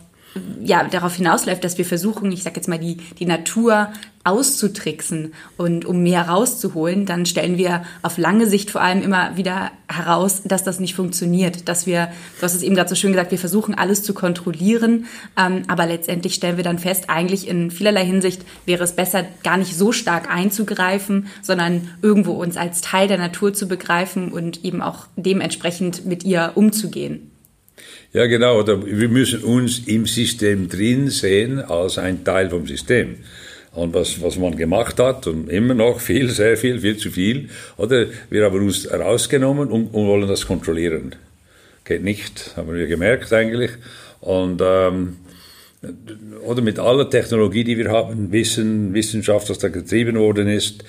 ja, 0.63 0.83
darauf 0.83 1.15
hinausläuft, 1.15 1.63
dass 1.63 1.77
wir 1.77 1.85
versuchen, 1.85 2.31
ich 2.31 2.43
sage 2.43 2.55
jetzt 2.55 2.67
mal, 2.67 2.79
die, 2.79 2.97
die 3.19 3.25
Natur 3.25 3.89
auszutricksen 4.23 5.33
und 5.57 5.83
um 5.85 6.01
mehr 6.01 6.29
rauszuholen, 6.29 7.05
dann 7.05 7.25
stellen 7.25 7.57
wir 7.57 7.83
auf 8.03 8.17
lange 8.17 8.47
Sicht 8.47 8.71
vor 8.71 8.81
allem 8.81 9.01
immer 9.01 9.35
wieder 9.35 9.71
heraus, 9.89 10.43
dass 10.45 10.63
das 10.63 10.79
nicht 10.79 10.95
funktioniert. 10.95 11.67
Dass 11.67 11.85
wir, 11.85 12.07
du 12.37 12.43
hast 12.43 12.55
es 12.55 12.61
eben 12.61 12.75
gerade 12.75 12.89
so 12.89 12.95
schön 12.95 13.11
gesagt, 13.11 13.31
wir 13.31 13.37
versuchen 13.37 13.75
alles 13.75 14.01
zu 14.03 14.13
kontrollieren, 14.13 15.05
ähm, 15.37 15.63
aber 15.67 15.85
letztendlich 15.85 16.35
stellen 16.35 16.57
wir 16.57 16.63
dann 16.63 16.79
fest, 16.79 17.09
eigentlich 17.09 17.47
in 17.47 17.69
vielerlei 17.69 18.05
Hinsicht 18.05 18.43
wäre 18.65 18.83
es 18.83 18.95
besser, 18.95 19.25
gar 19.43 19.57
nicht 19.57 19.75
so 19.75 19.91
stark 19.91 20.33
einzugreifen, 20.33 21.27
sondern 21.41 21.89
irgendwo 22.01 22.31
uns 22.31 22.55
als 22.55 22.79
Teil 22.81 23.09
der 23.09 23.17
Natur 23.17 23.53
zu 23.53 23.67
begreifen 23.67 24.31
und 24.31 24.63
eben 24.63 24.81
auch 24.81 25.07
dementsprechend 25.17 26.05
mit 26.05 26.23
ihr 26.23 26.53
umzugehen. 26.55 27.32
Ja, 28.13 28.27
genau. 28.27 28.59
Oder 28.59 28.85
wir 28.85 29.09
müssen 29.09 29.43
uns 29.43 29.79
im 29.87 30.05
System 30.05 30.69
drin 30.69 31.09
sehen 31.09 31.59
als 31.59 31.97
ein 31.97 32.23
Teil 32.23 32.49
vom 32.49 32.67
System. 32.67 33.17
Und 33.71 33.95
was, 33.95 34.21
was 34.21 34.37
man 34.37 34.55
gemacht 34.55 34.99
hat, 34.99 35.25
und 35.25 35.49
immer 35.49 35.73
noch 35.73 35.99
viel, 35.99 36.29
sehr 36.29 36.55
viel, 36.57 36.79
viel 36.79 36.97
zu 36.97 37.09
viel, 37.09 37.49
oder 37.75 38.05
wir 38.29 38.45
haben 38.45 38.63
uns 38.63 38.89
rausgenommen 38.91 39.71
und, 39.71 39.87
und 39.87 40.05
wollen 40.05 40.27
das 40.27 40.45
kontrollieren. 40.45 41.15
Geht 41.83 42.03
nicht, 42.03 42.55
haben 42.55 42.71
wir 42.71 42.85
gemerkt 42.85 43.33
eigentlich. 43.33 43.71
Und 44.21 44.61
ähm, 44.63 45.17
oder 46.45 46.61
mit 46.61 46.77
aller 46.77 47.09
Technologie, 47.09 47.63
die 47.63 47.77
wir 47.77 47.89
haben, 47.89 48.31
Wissen, 48.31 48.93
Wissenschaft, 48.93 49.49
was 49.49 49.57
da 49.57 49.69
getrieben 49.69 50.17
worden 50.17 50.47
ist, 50.47 50.83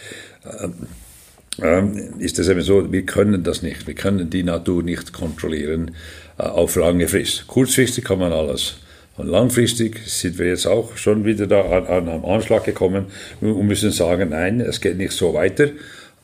ähm, 0.60 0.74
ähm, 1.62 2.14
ist 2.18 2.38
es 2.38 2.48
eben 2.48 2.60
so, 2.60 2.92
wir 2.92 3.06
können 3.06 3.42
das 3.44 3.62
nicht. 3.62 3.87
Wir 3.87 3.94
können 3.94 4.28
die 4.28 4.42
Natur 4.42 4.82
nicht 4.82 5.12
kontrollieren 5.12 5.92
äh, 6.38 6.42
auf 6.42 6.77
lange 6.77 7.09
Frist. 7.09 7.47
Kurzfristig 7.47 8.05
kann 8.05 8.18
man 8.18 8.33
alles 8.33 8.77
Und 9.16 9.29
langfristig 9.29 10.01
sind 10.07 10.38
wir 10.38 10.47
jetzt 10.47 10.66
auch 10.66 10.97
schon 10.97 11.25
wieder 11.25 11.47
da 11.47 11.62
an, 11.62 11.87
an 11.87 12.09
am 12.09 12.25
Anschlag 12.25 12.64
gekommen 12.64 13.07
und 13.40 13.66
müssen 13.66 13.90
sagen, 13.92 14.31
nein, 14.31 14.61
es 14.61 14.81
geht 14.81 14.97
nicht 14.97 15.12
so 15.12 15.35
weiter. 15.35 15.68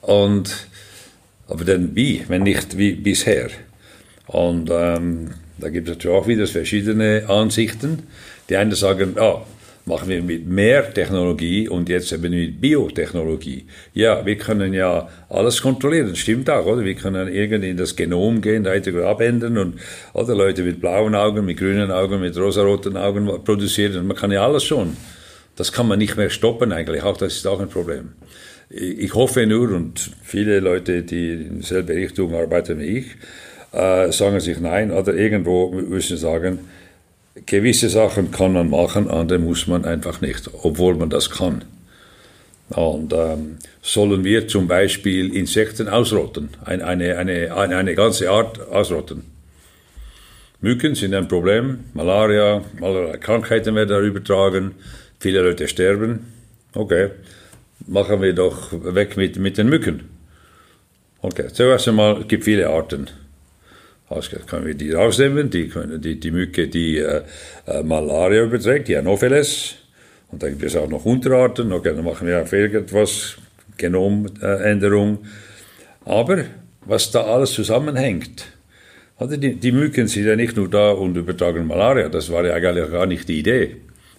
Und, 0.01 0.67
aber 1.47 1.65
dann 1.65 1.95
wie, 1.95 2.25
wenn 2.29 2.43
nicht 2.43 2.77
wie 2.77 2.93
bisher? 2.93 3.51
Und 4.27 4.71
ähm, 4.73 5.35
da 5.59 5.69
gibt 5.69 5.89
es 5.89 5.97
natürlich 5.97 6.17
auch 6.17 6.27
wieder 6.27 6.47
verschiedene 6.47 7.25
Ansichten. 7.29 8.05
Die 8.49 8.57
einen 8.57 8.73
sagen, 8.73 9.17
ah, 9.19 9.43
machen 9.91 10.09
wir 10.09 10.23
mit 10.23 10.47
mehr 10.47 10.95
Technologie 10.95 11.69
und 11.69 11.89
jetzt 11.89 12.13
eben 12.13 12.31
mit 12.31 12.61
Biotechnologie. 12.61 13.67
Ja, 13.93 14.25
wir 14.25 14.37
können 14.39 14.73
ja 14.73 15.09
alles 15.29 15.61
kontrollieren, 15.61 16.15
stimmt 16.15 16.49
auch, 16.49 16.65
oder? 16.65 16.85
Wir 16.85 16.95
können 16.95 17.29
irgendwie 17.29 17.71
in 17.71 17.77
das 17.77 17.97
Genom 17.97 18.41
gehen, 18.41 18.63
da 18.65 18.73
abändern 19.11 19.59
und 19.59 19.81
oder 20.15 20.35
Leute 20.37 20.63
mit 20.63 20.81
blauen 20.81 21.15
Augen, 21.15 21.45
mit 21.45 21.59
grünen 21.59 21.91
Augen, 21.91 22.21
mit 22.21 22.37
rosaroten 22.39 22.97
Augen 22.97 23.27
produzieren. 23.45 24.07
Man 24.07 24.17
kann 24.17 24.31
ja 24.31 24.45
alles 24.47 24.65
schon. 24.65 24.97
Das 25.57 25.73
kann 25.73 25.89
man 25.89 25.99
nicht 25.99 26.17
mehr 26.17 26.31
stoppen 26.31 26.73
eigentlich, 26.73 27.03
auch 27.03 27.17
das 27.17 27.35
ist 27.35 27.47
auch 27.47 27.61
ein 27.61 27.69
Problem. 27.69 28.13
Ich 28.71 29.15
hoffe 29.15 29.45
nur, 29.47 29.73
und 29.73 30.13
viele 30.23 30.61
Leute, 30.61 31.03
die 31.03 31.33
in 31.33 31.61
dieselbe 31.61 31.95
Richtung 31.95 32.33
arbeiten 32.35 32.79
wie 32.79 32.99
ich, 32.99 33.07
äh, 33.73 34.13
sagen 34.13 34.39
sich 34.39 34.61
nein, 34.61 34.93
oder 34.93 35.15
irgendwo 35.15 35.73
müssen 35.73 36.17
sagen, 36.17 36.61
gewisse 37.35 37.89
Sachen 37.89 38.31
kann 38.31 38.53
man 38.53 38.71
machen, 38.71 39.09
andere 39.09 39.39
muss 39.39 39.67
man 39.67 39.85
einfach 39.85 40.21
nicht, 40.21 40.51
obwohl 40.63 40.95
man 40.95 41.11
das 41.11 41.31
kann. 41.31 41.65
Und 42.71 43.13
ähm, 43.13 43.59
sollen 43.83 44.23
wir 44.23 44.47
zum 44.47 44.69
Beispiel 44.69 45.35
Insekten 45.35 45.89
ausrotten, 45.89 46.51
eine, 46.65 46.87
eine, 46.87 47.17
eine, 47.17 47.77
eine 47.77 47.95
ganze 47.95 48.31
Art 48.31 48.61
ausrotten? 48.71 49.25
Mücken 50.61 50.95
sind 50.95 51.15
ein 51.15 51.27
Problem, 51.27 51.81
Malaria, 51.95 52.63
Malaria 52.79 53.17
Krankheiten 53.17 53.75
werden 53.75 53.89
da 53.89 54.01
übertragen, 54.01 54.75
viele 55.19 55.41
Leute 55.41 55.67
sterben. 55.67 56.27
Okay, 56.75 57.11
machen 57.87 58.21
wir 58.23 58.35
doch 58.35 58.69
weg 58.73 59.17
mit, 59.17 59.39
mit 59.39 59.59
den 59.59 59.69
Mücken. 59.69 60.09
Okay, 61.23 61.49
zuerst 61.53 61.89
einmal, 61.89 62.21
es 62.21 62.29
gibt 62.29 62.45
viele 62.45 62.69
Arten. 62.69 63.09
Können 64.47 64.67
wir 64.67 64.75
die 64.75 64.93
rausnehmen, 64.93 65.51
die, 65.51 65.69
können, 65.69 66.03
die, 66.03 66.19
die 66.19 66.33
Mücke, 66.33 66.67
die 66.67 66.99
äh, 66.99 67.23
äh, 67.67 67.83
Malaria 67.85 68.43
überträgt, 68.43 68.89
die 68.89 68.97
Anopheles. 68.97 69.77
Und 70.33 70.43
dann 70.43 70.51
gibt 70.51 70.65
es 70.65 70.77
auch 70.77 70.89
noch 70.89 71.05
Unterarten, 71.05 71.73
okay, 71.73 71.95
dann 71.95 72.05
machen 72.05 72.27
wir 72.27 72.43
auf 72.43 72.53
irgendwas, 72.53 73.37
Genomänderung. 73.77 75.19
Aber 76.05 76.45
was 76.85 77.11
da 77.11 77.23
alles 77.23 77.53
zusammenhängt, 77.53 78.47
also 79.17 79.37
die, 79.37 79.55
die 79.55 79.73
Mücken 79.73 80.09
sind 80.09 80.27
ja 80.27 80.35
nicht 80.35 80.57
nur 80.57 80.69
da 80.69 80.91
und 80.91 81.17
übertragen 81.17 81.67
Malaria, 81.67 82.09
das 82.09 82.31
war 82.31 82.45
ja 82.45 82.55
eigentlich 82.55 82.91
gar 82.91 83.07
nicht 83.07 83.29
die 83.29 83.39
Idee, 83.39 83.77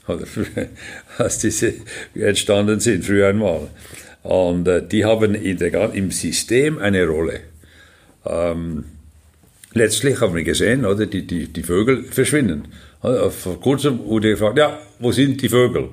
als 1.18 1.40
diese 1.40 1.74
entstanden 2.16 2.80
sind 2.80 3.06
früher 3.06 3.30
einmal. 3.30 3.68
Und 4.24 4.68
äh, 4.68 4.86
die 4.86 5.04
haben 5.04 5.36
in 5.36 5.58
der, 5.58 5.94
im 5.94 6.12
System 6.12 6.78
eine 6.78 7.06
Rolle. 7.08 7.42
Ähm, 8.26 8.86
letztlich 9.74 10.20
haben 10.22 10.36
wir 10.36 10.44
gesehen, 10.44 10.86
oder, 10.86 11.06
die, 11.06 11.26
die, 11.26 11.48
die 11.48 11.64
Vögel 11.64 12.04
verschwinden. 12.04 12.68
Vor 13.02 13.60
kurzem 13.60 14.00
wurde 14.06 14.30
gefragt, 14.30 14.58
ja, 14.58 14.80
wo 15.00 15.12
sind 15.12 15.42
die 15.42 15.50
Vögel? 15.50 15.90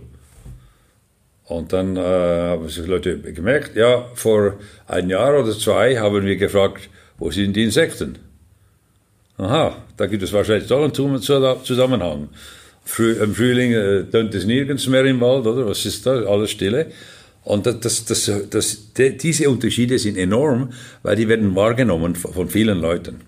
Und 1.45 1.73
dann 1.73 1.97
äh, 1.97 2.01
haben 2.01 2.69
sich 2.69 2.87
Leute 2.87 3.19
gemerkt, 3.19 3.75
ja, 3.75 4.07
vor 4.14 4.59
ein 4.87 5.09
Jahr 5.09 5.41
oder 5.41 5.53
zwei 5.59 5.97
haben 5.97 6.27
wir 6.27 6.37
gefragt, 6.37 6.91
wo 7.17 7.31
sind 7.31 7.57
die 7.57 7.64
Insekten? 7.64 8.19
Aha, 9.38 9.77
da 9.97 10.07
gibt 10.07 10.23
es 10.23 10.33
wahrscheinlich 10.33 10.69
doch 10.69 10.83
einen 10.83 11.23
Zusammenhang. 11.23 12.29
Im 12.99 13.35
Frühling 13.35 13.73
äh, 13.73 14.05
tönt 14.05 14.35
es 14.35 14.45
nirgends 14.45 14.87
mehr 14.88 15.05
im 15.05 15.21
Wald, 15.21 15.47
oder? 15.47 15.67
Was 15.67 15.87
ist 15.87 16.05
da? 16.05 16.23
Alles 16.25 16.51
Stille. 16.51 16.87
Und 17.45 17.64
das, 17.64 18.05
das, 18.05 18.31
das, 18.51 18.93
diese 18.95 19.49
Unterschiede 19.49 19.99
sind 19.99 20.19
enorm, 20.19 20.71
weil 21.03 21.17
die 21.17 21.29
werden 21.29 21.55
wahrgenommen 21.55 22.14
von 22.14 22.49
vielen 22.51 22.81
Leuten. 22.81 23.21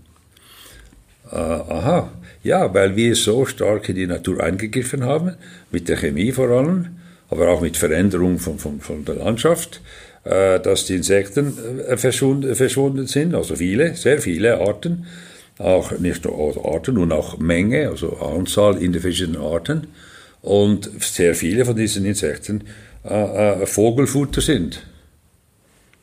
Äh, 1.33 1.37
aha, 1.37 2.11
ja, 2.43 2.73
weil 2.75 2.97
wir 2.97 3.15
so 3.15 3.47
stark 3.47 3.89
in 3.89 3.97
die 3.97 4.07
Natur 4.07 4.43
eingegriffen 4.43 5.05
haben, 5.05 5.35
mit 5.71 5.89
der 5.89 5.97
Chemie 5.97 6.33
vor 6.33 6.49
allem, 6.49 6.97
aber 7.29 7.49
auch 7.49 7.61
mit 7.61 7.77
Veränderung 7.77 8.39
von, 8.39 8.59
von, 8.59 8.81
von 8.81 9.05
der 9.05 9.17
Landschaft, 9.17 9.81
äh, 10.25 10.59
dass 10.61 10.87
die 10.87 10.97
Insekten 10.97 11.57
äh, 11.87 11.97
verschwunden, 11.97 12.55
verschwunden 12.55 13.07
sind, 13.07 13.35
also 13.35 13.57
viele, 13.57 13.95
sehr 13.95 14.21
viele 14.21 14.61
Arten, 14.61 15.07
auch 15.59 15.93
nicht 15.99 16.25
nur 16.25 16.65
Arten 16.65 16.99
und 16.99 17.13
auch 17.13 17.39
Menge, 17.39 17.89
also 17.89 18.17
Anzahl 18.17 18.83
in 18.83 18.93
den 18.93 19.03
verschiedenen 19.03 19.43
Arten. 19.43 19.89
Und 20.43 20.91
sehr 21.01 21.35
viele 21.35 21.67
von 21.67 21.77
diesen 21.77 22.07
Insekten 22.07 22.65
äh, 23.05 23.63
äh, 23.63 23.67
Vogelfutter 23.67 24.41
sind. 24.41 24.83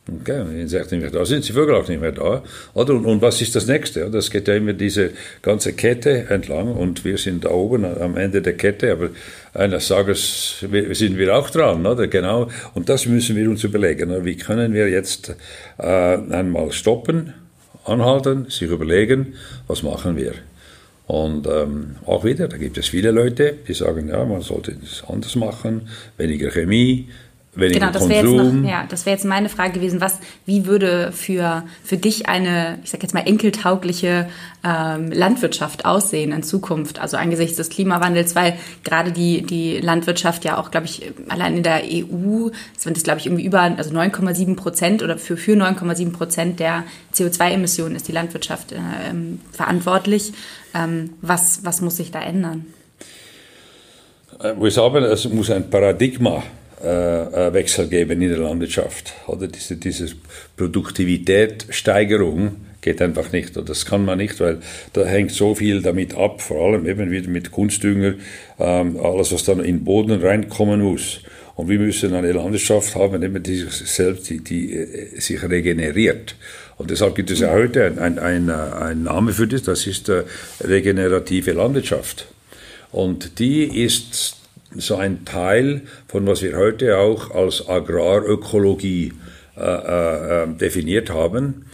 Okay, 0.09 0.45
die 0.49 0.61
Insekten 0.61 0.99
nicht 0.99 1.11
mehr 1.11 1.19
da 1.19 1.25
sind, 1.25 1.47
die 1.47 1.51
Vögel 1.51 1.75
auch 1.75 1.87
nicht 1.87 1.99
mehr 1.99 2.13
da. 2.13 2.41
Oder? 2.73 2.93
Und, 2.93 3.05
und 3.05 3.21
was 3.21 3.41
ist 3.41 3.55
das 3.55 3.67
Nächste? 3.67 4.09
Das 4.09 4.31
geht 4.31 4.47
ja 4.47 4.55
immer 4.55 4.71
diese 4.71 5.11
ganze 5.41 5.73
Kette 5.73 6.27
entlang 6.29 6.73
und 6.73 7.03
wir 7.03 7.17
sind 7.17 7.43
da 7.43 7.49
oben 7.49 7.83
am 7.83 8.15
Ende 8.15 8.41
der 8.41 8.55
Kette, 8.55 8.91
aber 8.93 9.09
eines 9.53 9.89
Tages 9.89 10.59
sind 10.61 11.17
wir 11.17 11.35
auch 11.35 11.49
dran, 11.49 11.85
oder? 11.85 12.07
Genau. 12.07 12.49
Und 12.73 12.87
das 12.87 13.05
müssen 13.05 13.35
wir 13.35 13.49
uns 13.49 13.65
überlegen. 13.65 14.23
Wie 14.23 14.37
können 14.37 14.73
wir 14.73 14.89
jetzt 14.89 15.35
äh, 15.77 15.83
einmal 15.83 16.71
stoppen, 16.71 17.33
anhalten, 17.83 18.45
sich 18.49 18.69
überlegen, 18.69 19.33
was 19.67 19.83
machen 19.83 20.15
wir? 20.15 20.33
Und 21.07 21.47
ähm, 21.47 21.95
auch 22.05 22.25
wieder, 22.25 22.49
da 22.49 22.57
gibt 22.57 22.77
es 22.77 22.89
viele 22.89 23.11
Leute, 23.11 23.55
die 23.67 23.73
sagen, 23.73 24.09
ja, 24.09 24.25
man 24.25 24.41
sollte 24.41 24.75
es 24.83 25.03
anders 25.07 25.35
machen, 25.37 25.87
weniger 26.17 26.49
Chemie, 26.51 27.07
weniger 27.57 27.79
genau, 27.79 27.91
das 27.91 28.07
wäre 28.07 28.25
jetzt, 28.25 28.53
noch, 28.53 28.69
ja, 28.69 28.85
das 28.87 29.05
wär 29.05 29.13
jetzt 29.13 29.25
meine 29.25 29.49
Frage 29.49 29.73
gewesen. 29.73 29.99
Was, 30.01 30.19
wie 30.45 30.65
würde 30.65 31.11
für, 31.11 31.63
für 31.83 31.97
dich 31.97 32.29
eine, 32.29 32.79
ich 32.83 32.91
sag 32.91 33.01
jetzt 33.03 33.13
mal, 33.13 33.21
enkeltaugliche 33.21 34.29
ähm, 34.63 35.11
Landwirtschaft 35.11 35.85
aussehen 35.85 36.31
in 36.31 36.43
Zukunft? 36.43 36.99
Also 36.99 37.17
angesichts 37.17 37.57
des 37.57 37.69
Klimawandels, 37.69 38.35
weil 38.35 38.57
gerade 38.83 39.11
die, 39.11 39.41
die 39.41 39.79
Landwirtschaft 39.79 40.45
ja 40.45 40.57
auch, 40.57 40.71
glaube 40.71 40.85
ich, 40.85 41.11
allein 41.29 41.57
in 41.57 41.63
der 41.63 41.81
EU 41.83 42.49
sind 42.77 42.95
das, 42.95 43.03
glaube 43.03 43.19
ich, 43.19 43.25
irgendwie 43.25 43.45
über, 43.45 43.61
also 43.61 43.93
9,7 43.93 44.55
Prozent 44.55 45.03
oder 45.03 45.17
für, 45.17 45.37
für 45.37 45.53
9,7 45.53 46.11
Prozent 46.11 46.59
der 46.59 46.83
CO2-Emissionen 47.13 47.95
ist 47.95 48.07
die 48.07 48.13
Landwirtschaft 48.13 48.71
äh, 48.71 48.77
verantwortlich. 49.51 50.33
Ähm, 50.73 51.11
was, 51.21 51.65
was 51.65 51.81
muss 51.81 51.97
sich 51.97 52.11
da 52.11 52.21
ändern? 52.21 52.65
Äh, 54.39 54.53
wir 54.59 54.71
sagen, 54.71 55.03
es 55.03 55.27
muss 55.27 55.49
ein 55.49 55.69
Paradigma 55.69 56.43
Wechsel 56.79 57.87
geben 57.87 58.21
in 58.21 58.29
der 58.29 58.37
Landwirtschaft. 58.37 59.13
Oder 59.27 59.47
diese, 59.47 59.77
diese 59.77 60.07
Produktivitätssteigerung 60.57 62.55
geht 62.81 63.01
einfach 63.01 63.31
nicht. 63.31 63.57
Und 63.57 63.67
das 63.69 63.85
kann 63.85 64.05
man 64.05 64.17
nicht, 64.17 64.39
weil 64.39 64.59
da 64.93 65.05
hängt 65.05 65.31
so 65.31 65.55
viel 65.55 65.81
damit 65.81 66.15
ab, 66.15 66.41
vor 66.41 66.65
allem 66.65 66.87
eben 66.87 67.11
wieder 67.11 67.29
mit 67.29 67.51
Kunstdünger, 67.51 68.13
ähm, 68.59 68.97
alles, 69.01 69.31
was 69.33 69.43
dann 69.43 69.59
in 69.59 69.77
den 69.77 69.83
Boden 69.83 70.21
reinkommen 70.21 70.81
muss. 70.81 71.21
Und 71.55 71.69
wir 71.69 71.79
müssen 71.79 72.13
eine 72.13 72.31
Landwirtschaft 72.31 72.95
haben, 72.95 73.23
eben 73.23 73.41
die 73.41 73.55
sich 73.55 73.89
selbst, 73.89 74.29
die, 74.29 74.43
die 74.43 74.73
äh, 74.73 75.19
sich 75.19 75.41
regeneriert. 75.43 76.35
Und 76.77 76.91
deshalb 76.91 77.15
gibt 77.15 77.31
es 77.31 77.39
ja 77.39 77.51
heute 77.51 77.85
einen 77.99 78.19
ein, 78.19 78.49
ein 78.49 79.03
Name 79.03 79.33
für 79.33 79.47
das, 79.47 79.63
das 79.63 79.87
ist 79.87 80.07
äh, 80.09 80.23
regenerative 80.61 81.53
Landwirtschaft. 81.53 82.27
Und 82.91 83.39
die 83.39 83.83
ist 83.83 84.37
so 84.75 84.95
ein 84.95 85.25
Teil 85.25 85.81
von 86.07 86.25
was 86.27 86.41
wir 86.41 86.55
heute 86.57 86.97
auch 86.97 87.31
als 87.31 87.67
Agrarökologie 87.67 89.13
äh, 89.55 89.61
äh, 89.61 90.43
ähm, 90.43 90.57
definiert 90.57 91.09
haben. 91.09 91.65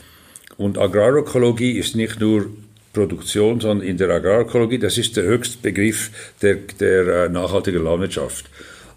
Und 0.57 0.77
Agrarökologie 0.77 1.71
ist 1.71 1.95
nicht 1.95 2.19
nur 2.19 2.45
Produktion, 2.93 3.59
sondern 3.59 3.87
in 3.87 3.97
der 3.97 4.09
Agrarökologie, 4.09 4.77
das 4.77 4.97
ist 4.97 5.17
der 5.17 5.23
höchste 5.23 5.57
Begriff 5.61 6.11
der, 6.41 6.55
der 6.79 7.07
äh, 7.07 7.29
nachhaltigen 7.29 7.83
Landwirtschaft. 7.83 8.45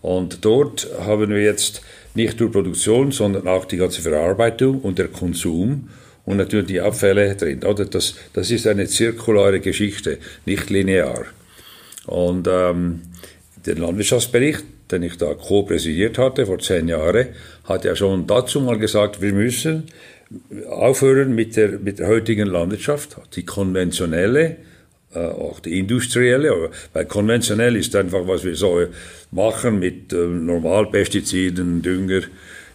Und 0.03 0.45
dort 0.45 0.87
haben 1.01 1.31
wir 1.31 1.43
jetzt 1.43 1.83
nicht 2.15 2.39
nur 2.39 2.53
Produktion, 2.53 3.11
sondern 3.11 3.49
auch 3.49 3.65
die 3.65 3.79
ganze 3.79 4.03
Verarbeitung 4.03 4.81
und 4.83 4.99
der 4.99 5.09
Konsum 5.09 5.89
und 6.25 6.37
natürlich 6.37 6.67
die 6.67 6.81
Abfälle 6.81 7.35
drin. 7.35 7.61
Das, 7.91 8.15
das 8.33 8.51
ist 8.51 8.67
eine 8.67 8.87
zirkulare 8.87 9.61
Geschichte, 9.61 10.19
nicht 10.45 10.71
linear. 10.71 11.25
Und 12.07 12.47
ähm, 12.49 13.01
der 13.67 13.77
Landwirtschaftsbericht, 13.77 14.65
den 14.91 15.03
ich 15.03 15.17
da 15.17 15.35
co-präsidiert 15.35 16.19
hatte 16.19 16.47
vor 16.47 16.59
zehn 16.59 16.89
Jahren, 16.89 17.29
hat 17.65 17.85
ja 17.85 17.97
schon 17.97 18.27
dazu 18.27 18.61
mal 18.61 18.79
gesagt, 18.79 19.21
wir 19.21 19.33
müssen 19.33 19.85
aufhören 20.69 21.35
mit 21.35 21.57
der, 21.57 21.79
mit 21.79 21.99
der 21.99 22.09
heutigen 22.09 22.49
Landwirtschaft, 22.49 23.17
die 23.35 23.45
konventionelle, 23.45 24.57
äh, 25.15 25.19
auch 25.19 25.61
die 25.61 25.79
industrielle, 25.79 26.71
weil 26.93 27.07
konventionell 27.07 27.77
ist 27.77 27.95
einfach, 27.95 28.27
was 28.27 28.45
wir 28.45 28.57
so 28.57 28.87
machen 29.31 29.79
mit 29.79 30.13
äh, 30.13 30.17
Normalpestiziden, 30.17 31.83
Dünger, 31.83 32.23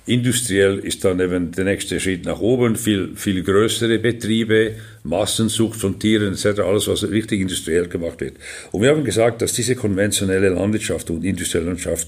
Industriell 0.08 0.80
ist 0.80 1.06
dann 1.06 1.20
eben 1.20 1.52
der 1.52 1.64
nächste 1.64 2.00
Schritt 2.00 2.26
nach 2.26 2.40
oben, 2.40 2.76
viel, 2.76 3.12
viel 3.16 3.44
größere 3.44 4.00
Betriebe, 4.00 4.74
Massenzucht 5.04 5.80
von 5.80 6.00
Tieren 6.00 6.34
etc., 6.34 6.60
alles, 6.62 6.88
was 6.88 7.10
richtig 7.10 7.40
industriell 7.40 7.88
gemacht 7.88 8.20
wird. 8.20 8.34
Und 8.72 8.82
wir 8.82 8.90
haben 8.90 9.04
gesagt, 9.04 9.44
dass 9.44 9.54
diese 9.54 9.76
konventionelle 9.76 10.50
Landwirtschaft 10.50 11.12
und 11.12 11.24
industrielle 11.24 11.68
Landschaft, 11.68 12.08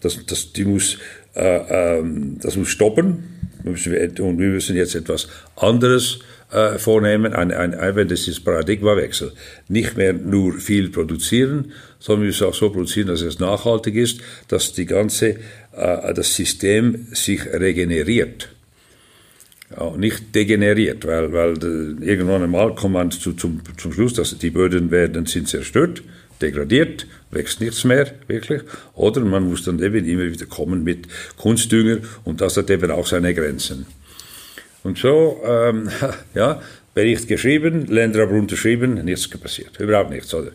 das, 0.00 0.24
das, 0.24 0.52
die 0.52 0.64
muss, 0.64 0.96
äh, 1.34 1.98
ähm, 1.98 2.38
das 2.40 2.56
muss 2.56 2.68
stoppen. 2.68 3.24
Und 3.62 4.38
wir 4.38 4.48
müssen 4.48 4.76
jetzt 4.76 4.94
etwas 4.94 5.28
anderes 5.56 6.20
äh, 6.54 6.78
vornehmen, 6.78 7.32
ein, 7.32 7.50
ein, 7.50 7.74
ein, 7.74 8.08
das 8.08 8.28
ist 8.28 8.44
Paradigmawechsel. 8.44 9.32
Nicht 9.68 9.96
mehr 9.96 10.12
nur 10.12 10.54
viel 10.54 10.90
produzieren, 10.90 11.72
sondern 11.98 12.22
wir 12.22 12.26
müssen 12.28 12.46
auch 12.46 12.54
so 12.54 12.70
produzieren, 12.70 13.08
dass 13.08 13.22
es 13.22 13.40
nachhaltig 13.40 13.96
ist, 13.96 14.20
dass 14.48 14.72
die 14.72 14.86
ganze, 14.86 15.36
das 15.74 16.34
System 16.34 17.06
sich 17.12 17.46
regeneriert. 17.46 18.48
Ja, 19.76 19.96
nicht 19.96 20.34
degeneriert, 20.34 21.06
weil, 21.06 21.32
weil 21.32 21.52
äh, 21.54 22.04
irgendwann 22.04 22.42
einmal 22.42 22.74
kommt 22.74 22.94
man 22.94 23.10
zu, 23.10 23.32
zum, 23.32 23.60
zum 23.76 23.92
Schluss, 23.92 24.12
dass 24.12 24.36
die 24.38 24.50
Böden 24.50 24.90
werden, 24.90 25.26
sind 25.26 25.48
zerstört, 25.48 26.02
degradiert, 26.40 27.06
wächst 27.30 27.60
nichts 27.60 27.82
mehr, 27.84 28.12
wirklich. 28.28 28.62
Oder 28.94 29.20
man 29.22 29.48
muss 29.48 29.64
dann 29.64 29.82
eben 29.82 30.04
immer 30.04 30.24
wieder 30.24 30.46
kommen 30.46 30.84
mit 30.84 31.08
Kunstdünger 31.36 31.98
und 32.24 32.40
das 32.40 32.56
hat 32.56 32.70
eben 32.70 32.90
auch 32.90 33.06
seine 33.06 33.34
Grenzen. 33.34 33.86
Und 34.84 34.98
so, 34.98 35.40
ähm, 35.44 35.88
ja, 36.34 36.60
Bericht 36.94 37.26
geschrieben, 37.26 37.86
Länder 37.86 38.22
haben 38.22 38.38
unterschrieben, 38.38 38.94
nichts 39.04 39.26
passiert, 39.28 39.80
überhaupt 39.80 40.10
nichts. 40.10 40.32
Oder? 40.32 40.52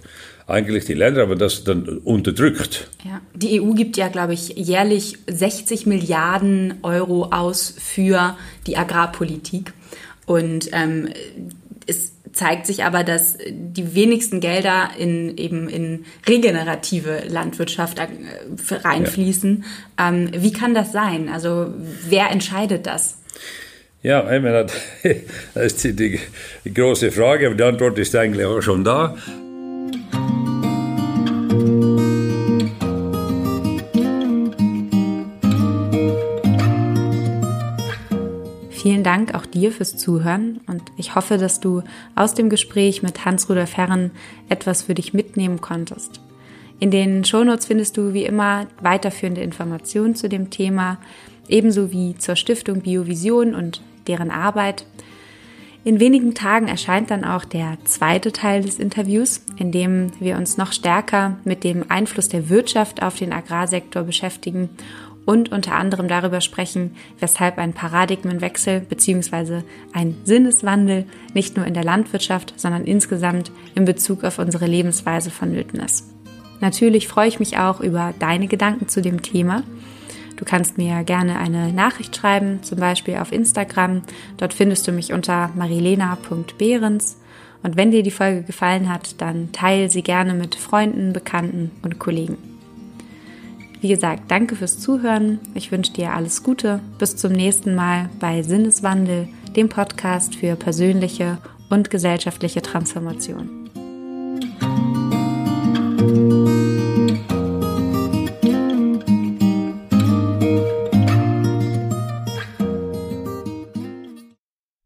Eigentlich 0.49 0.85
die 0.85 0.95
Länder 0.95 1.21
haben 1.21 1.37
das 1.37 1.63
dann 1.63 1.83
unterdrückt. 1.99 2.89
Ja, 3.05 3.21
die 3.35 3.61
EU 3.61 3.73
gibt 3.73 3.97
ja, 3.97 4.07
glaube 4.07 4.33
ich, 4.33 4.49
jährlich 4.57 5.19
60 5.27 5.85
Milliarden 5.85 6.79
Euro 6.81 7.25
aus 7.25 7.75
für 7.77 8.35
die 8.65 8.75
Agrarpolitik. 8.75 9.73
Und 10.25 10.69
ähm, 10.71 11.09
es 11.85 12.13
zeigt 12.33 12.65
sich 12.65 12.83
aber, 12.83 13.03
dass 13.03 13.37
die 13.47 13.93
wenigsten 13.93 14.39
Gelder 14.39 14.89
in 14.97 15.37
eben 15.37 15.69
in 15.69 16.05
regenerative 16.27 17.25
Landwirtschaft 17.27 17.99
äh, 17.99 18.07
reinfließen. 18.73 19.63
Ja. 19.99 20.09
Ähm, 20.09 20.31
wie 20.33 20.51
kann 20.51 20.73
das 20.73 20.91
sein? 20.91 21.29
Also 21.29 21.71
wer 22.07 22.31
entscheidet 22.31 22.87
das? 22.87 23.19
Ja, 24.01 24.23
ich 24.31 24.41
meine, 24.41 24.65
das 25.53 25.73
ist 25.73 25.83
die, 25.83 26.19
die 26.65 26.73
große 26.73 27.11
Frage, 27.11 27.47
aber 27.47 27.55
die 27.55 27.63
Antwort 27.63 27.99
ist 27.99 28.15
eigentlich 28.15 28.47
auch 28.47 28.61
schon 28.61 28.83
da. 28.83 29.15
Vielen 38.81 39.03
Dank 39.03 39.35
auch 39.35 39.45
dir 39.45 39.73
fürs 39.73 39.97
Zuhören 39.97 40.61
und 40.65 40.81
ich 40.95 41.13
hoffe, 41.13 41.37
dass 41.37 41.59
du 41.59 41.83
aus 42.15 42.33
dem 42.33 42.49
Gespräch 42.49 43.03
mit 43.03 43.25
Hans-Rudolf 43.25 43.75
Herren 43.75 44.11
etwas 44.47 44.83
für 44.83 44.93
dich 44.93 45.13
mitnehmen 45.13 45.59
konntest. 45.59 46.21
In 46.79 46.89
den 46.89 47.25
Shownotes 47.25 47.65
findest 47.65 47.97
du 47.97 48.13
wie 48.13 48.23
immer 48.23 48.67
weiterführende 48.81 49.41
Informationen 49.41 50.15
zu 50.15 50.29
dem 50.29 50.49
Thema, 50.49 50.97
ebenso 51.49 51.91
wie 51.91 52.15
zur 52.17 52.37
Stiftung 52.37 52.79
Biovision 52.79 53.53
und 53.53 53.81
deren 54.07 54.31
Arbeit. 54.31 54.85
In 55.83 55.99
wenigen 55.99 56.33
Tagen 56.33 56.69
erscheint 56.69 57.11
dann 57.11 57.25
auch 57.25 57.43
der 57.43 57.77
zweite 57.83 58.31
Teil 58.31 58.61
des 58.61 58.79
Interviews, 58.79 59.41
in 59.57 59.73
dem 59.73 60.11
wir 60.21 60.37
uns 60.37 60.55
noch 60.55 60.71
stärker 60.71 61.37
mit 61.43 61.65
dem 61.65 61.83
Einfluss 61.89 62.29
der 62.29 62.47
Wirtschaft 62.47 63.03
auf 63.03 63.17
den 63.17 63.33
Agrarsektor 63.33 64.03
beschäftigen 64.03 64.69
und 65.25 65.51
unter 65.51 65.75
anderem 65.75 66.07
darüber 66.07 66.41
sprechen, 66.41 66.95
weshalb 67.19 67.57
ein 67.57 67.73
Paradigmenwechsel 67.73 68.81
bzw. 68.81 69.61
ein 69.93 70.15
Sinneswandel 70.23 71.05
nicht 71.33 71.55
nur 71.55 71.65
in 71.65 71.73
der 71.73 71.83
Landwirtschaft, 71.83 72.53
sondern 72.57 72.85
insgesamt 72.85 73.51
in 73.75 73.85
Bezug 73.85 74.23
auf 74.23 74.39
unsere 74.39 74.65
Lebensweise 74.65 75.31
vonnöten 75.31 75.79
ist. 75.79 76.05
Natürlich 76.61 77.07
freue 77.07 77.27
ich 77.27 77.39
mich 77.39 77.57
auch 77.57 77.79
über 77.79 78.13
deine 78.19 78.47
Gedanken 78.47 78.89
zu 78.89 79.01
dem 79.01 79.21
Thema 79.21 79.63
Du 80.39 80.45
kannst 80.45 80.77
mir 80.77 81.03
gerne 81.03 81.37
eine 81.37 81.73
Nachricht 81.73 82.15
schreiben, 82.15 82.63
zum 82.63 82.79
Beispiel 82.79 83.17
auf 83.17 83.33
Instagram. 83.33 84.03
Dort 84.37 84.53
findest 84.53 84.87
du 84.87 84.93
mich 84.93 85.11
unter 85.11 85.51
marilena.behrens. 85.53 87.17
Und 87.61 87.75
wenn 87.75 87.91
dir 87.91 88.03
die 88.03 88.09
Folge 88.09 88.43
gefallen 88.43 88.87
hat, 88.87 89.19
dann 89.19 89.51
teile 89.51 89.89
sie 89.89 90.01
gerne 90.01 90.33
mit 90.33 90.55
Freunden, 90.55 91.11
Bekannten 91.11 91.71
und 91.81 91.99
Kollegen. 91.99 92.48
Wie 93.81 93.87
gesagt, 93.87 94.23
danke 94.29 94.55
fürs 94.55 94.79
Zuhören. 94.79 95.39
Ich 95.53 95.71
wünsche 95.71 95.93
dir 95.93 96.13
alles 96.13 96.43
Gute. 96.43 96.81
Bis 96.97 97.15
zum 97.15 97.31
nächsten 97.31 97.75
Mal 97.75 98.09
bei 98.19 98.43
Sinneswandel, 98.43 99.29
dem 99.55 99.69
Podcast 99.69 100.35
für 100.35 100.55
persönliche 100.55 101.37
und 101.69 101.89
gesellschaftliche 101.89 102.61
Transformation. 102.61 103.58